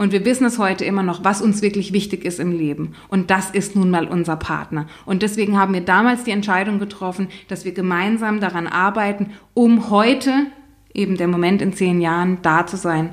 [0.00, 2.94] und wir wissen es heute immer noch, was uns wirklich wichtig ist im Leben.
[3.08, 4.86] Und das ist nun mal unser Partner.
[5.04, 10.46] Und deswegen haben wir damals die Entscheidung getroffen, dass wir gemeinsam daran arbeiten, um heute,
[10.94, 13.10] eben der Moment in zehn Jahren, da zu sein,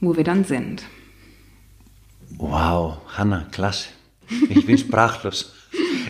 [0.00, 0.82] wo wir dann sind.
[2.36, 3.90] Wow, Hanna, klasse.
[4.48, 5.54] Ich bin sprachlos.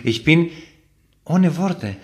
[0.04, 0.48] Ich bin
[1.26, 1.96] ohne Worte.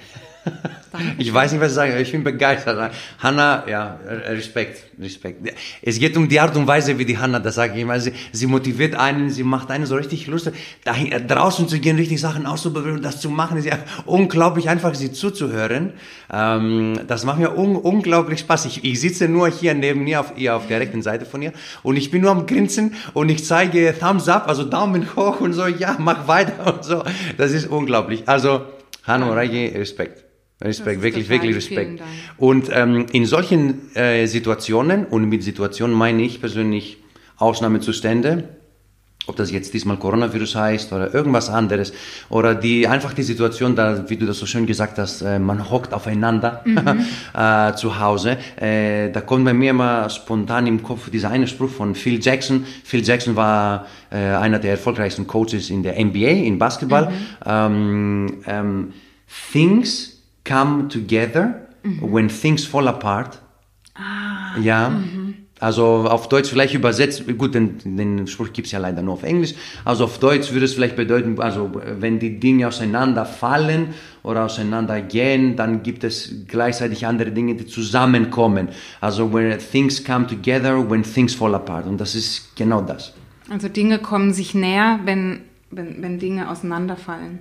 [1.19, 2.93] Ich weiß nicht, was ich sagen Ich bin begeistert.
[3.19, 5.49] Hanna, ja, Respekt, Respekt.
[5.83, 7.77] Es geht um die Art und Weise, wie die Hanna das sagt.
[7.77, 10.53] Ich meine, sie, sie motiviert einen, sie macht einen so richtig Lust,
[10.85, 10.95] da,
[11.27, 13.59] draußen zu gehen, richtig Sachen auszuprobieren das zu machen.
[13.59, 15.95] ist ja unglaublich einfach, sie zuzuhören.
[16.33, 18.67] Ähm, das macht mir un unglaublich Spaß.
[18.67, 21.53] Ich, ich sitze nur hier neben mir auf, ihr auf der rechten Seite von ihr
[21.83, 25.53] und ich bin nur am Grinsen und ich zeige Thumbs up, also Daumen hoch und
[25.53, 27.03] so, ja, mach weiter und so.
[27.37, 28.23] Das ist unglaublich.
[28.27, 28.63] Also,
[29.07, 30.24] Hanno, Reigi, Respekt.
[30.61, 32.01] Respekt, wirklich, wirklich Respekt.
[32.39, 36.99] Und ähm, in solchen äh, Situationen, und mit Situationen meine ich persönlich
[37.37, 38.49] Ausnahmezustände,
[39.27, 41.93] ob das jetzt diesmal Coronavirus heißt oder irgendwas anderes,
[42.29, 45.71] oder die einfach die Situation, da, wie du das so schön gesagt hast, äh, man
[45.71, 46.79] hockt aufeinander mhm.
[47.35, 51.71] äh, zu Hause, äh, da kommt bei mir immer spontan im Kopf dieser eine Spruch
[51.71, 52.65] von Phil Jackson.
[52.85, 57.11] Phil Jackson war äh, einer der erfolgreichsten Coaches in der NBA, in Basketball.
[57.11, 57.15] Mhm.
[57.47, 58.93] Ähm, ähm,
[59.53, 60.14] things
[60.45, 62.13] come together mhm.
[62.13, 63.41] when things fall apart.
[63.95, 64.59] Ah.
[64.61, 64.91] Ja.
[64.91, 65.35] Mhm.
[65.61, 69.23] Also auf Deutsch vielleicht übersetzt, gut, den, den Spruch gibt es ja leider nur auf
[69.23, 69.55] Englisch.
[69.85, 75.83] Also auf Deutsch würde es vielleicht bedeuten, also wenn die Dinge auseinanderfallen oder auseinandergehen, dann
[75.83, 78.69] gibt es gleichzeitig andere Dinge, die zusammenkommen.
[79.01, 81.87] Also when things come together, when things fall apart.
[81.87, 83.15] Und das ist genau das.
[83.49, 87.39] Also Dinge kommen sich näher, wenn, wenn, wenn Dinge auseinanderfallen.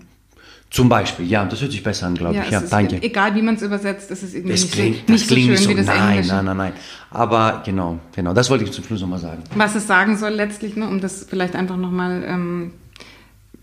[0.73, 2.49] Zum Beispiel, ja, das hört sich besser an, glaube ich.
[2.49, 2.99] Ja, es ist, danke.
[2.99, 5.35] Egal wie man es übersetzt, es ist irgendwie Das nicht, klingt, so, das nicht so
[5.35, 6.33] klingt schön nicht so, wie das nein, Englische.
[6.33, 6.73] nein, nein, nein.
[7.11, 9.43] Aber genau, genau, das wollte ich zum Schluss nochmal sagen.
[9.53, 12.71] Was es sagen soll letztlich, ne, um das vielleicht einfach nochmal ähm,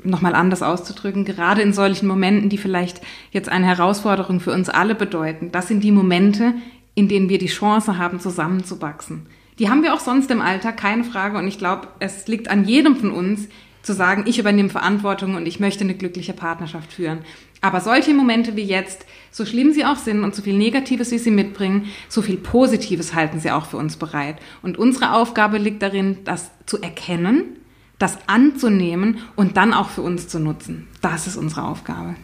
[0.04, 3.00] noch mal anders auszudrücken, gerade in solchen Momenten, die vielleicht
[3.32, 6.54] jetzt eine Herausforderung für uns alle bedeuten, das sind die Momente,
[6.94, 9.26] in denen wir die Chance haben, zusammenzuwachsen.
[9.58, 11.38] Die haben wir auch sonst im Alltag, keine Frage.
[11.38, 13.48] Und ich glaube, es liegt an jedem von uns,
[13.82, 17.20] zu sagen, ich übernehme Verantwortung und ich möchte eine glückliche Partnerschaft führen.
[17.62, 21.18] Aber solche Momente wie jetzt, so schlimm sie auch sind und so viel Negatives, wie
[21.18, 24.36] sie mitbringen, so viel Positives halten sie auch für uns bereit.
[24.62, 27.56] Und unsere Aufgabe liegt darin, das zu erkennen,
[27.98, 30.88] das anzunehmen und dann auch für uns zu nutzen.
[31.02, 32.14] Das ist unsere Aufgabe.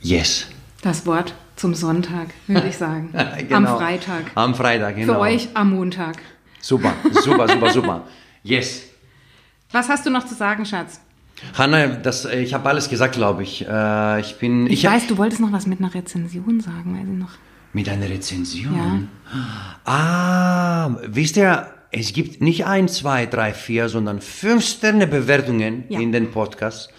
[0.00, 0.46] Yes.
[0.82, 3.10] Das Wort zum Sonntag, würde ich sagen.
[3.48, 3.56] Genau.
[3.56, 4.22] Am Freitag.
[4.34, 5.14] Am Freitag, genau.
[5.14, 6.16] Für euch am Montag.
[6.60, 8.04] Super, super, super, super.
[8.42, 8.89] Yes.
[9.72, 11.00] Was hast du noch zu sagen, Schatz?
[11.56, 13.66] Hanna, das, äh, ich habe alles gesagt, glaube ich.
[13.66, 14.66] Äh, ich bin.
[14.66, 17.30] Ich, hab- weiß, du wolltest noch was mit einer Rezension sagen, weiß ich noch.
[17.72, 19.08] Mit einer Rezension?
[19.84, 26.00] Ah, wisst ihr, es gibt nicht ein, zwei, drei, vier, sondern fünf Sterne Bewertungen Ja.
[26.00, 26.90] in den Podcast.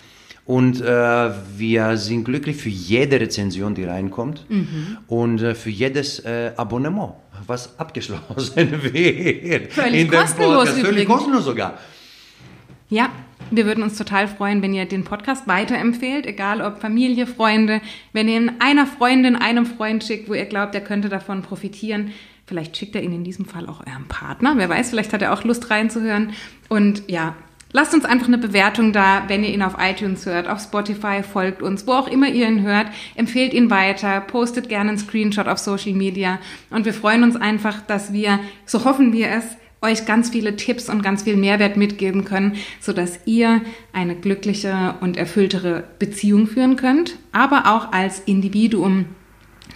[0.45, 4.45] Und äh, wir sind glücklich für jede Rezension, die reinkommt.
[4.49, 4.97] Mhm.
[5.07, 7.13] Und äh, für jedes äh, Abonnement,
[7.45, 9.71] was abgeschlossen wird.
[9.73, 10.69] Völlig kostenlos.
[10.69, 11.77] Völlig kostenlos sogar.
[12.91, 13.09] Ja,
[13.51, 17.79] wir würden uns total freuen, wenn ihr den Podcast weiterempfehlt, egal ob Familie, Freunde,
[18.11, 22.11] wenn ihr ihn einer Freundin, einem Freund schickt, wo ihr glaubt, er könnte davon profitieren.
[22.45, 24.55] Vielleicht schickt er ihn in diesem Fall auch eurem Partner.
[24.57, 26.33] Wer weiß, vielleicht hat er auch Lust reinzuhören.
[26.67, 27.33] Und ja,
[27.71, 31.61] lasst uns einfach eine Bewertung da, wenn ihr ihn auf iTunes hört, auf Spotify, folgt
[31.61, 32.87] uns, wo auch immer ihr ihn hört.
[33.15, 36.39] Empfehlt ihn weiter, postet gerne einen Screenshot auf Social Media.
[36.69, 39.45] Und wir freuen uns einfach, dass wir, so hoffen wir es,
[39.81, 43.61] euch ganz viele Tipps und ganz viel Mehrwert mitgeben können, sodass ihr
[43.93, 49.05] eine glückliche und erfülltere Beziehung führen könnt, aber auch als Individuum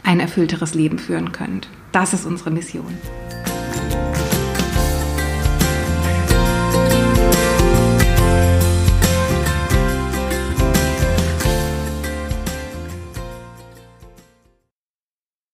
[0.04, 1.70] ein erfüllteres Leben führen könnt.
[1.92, 2.98] Das ist unsere Mission.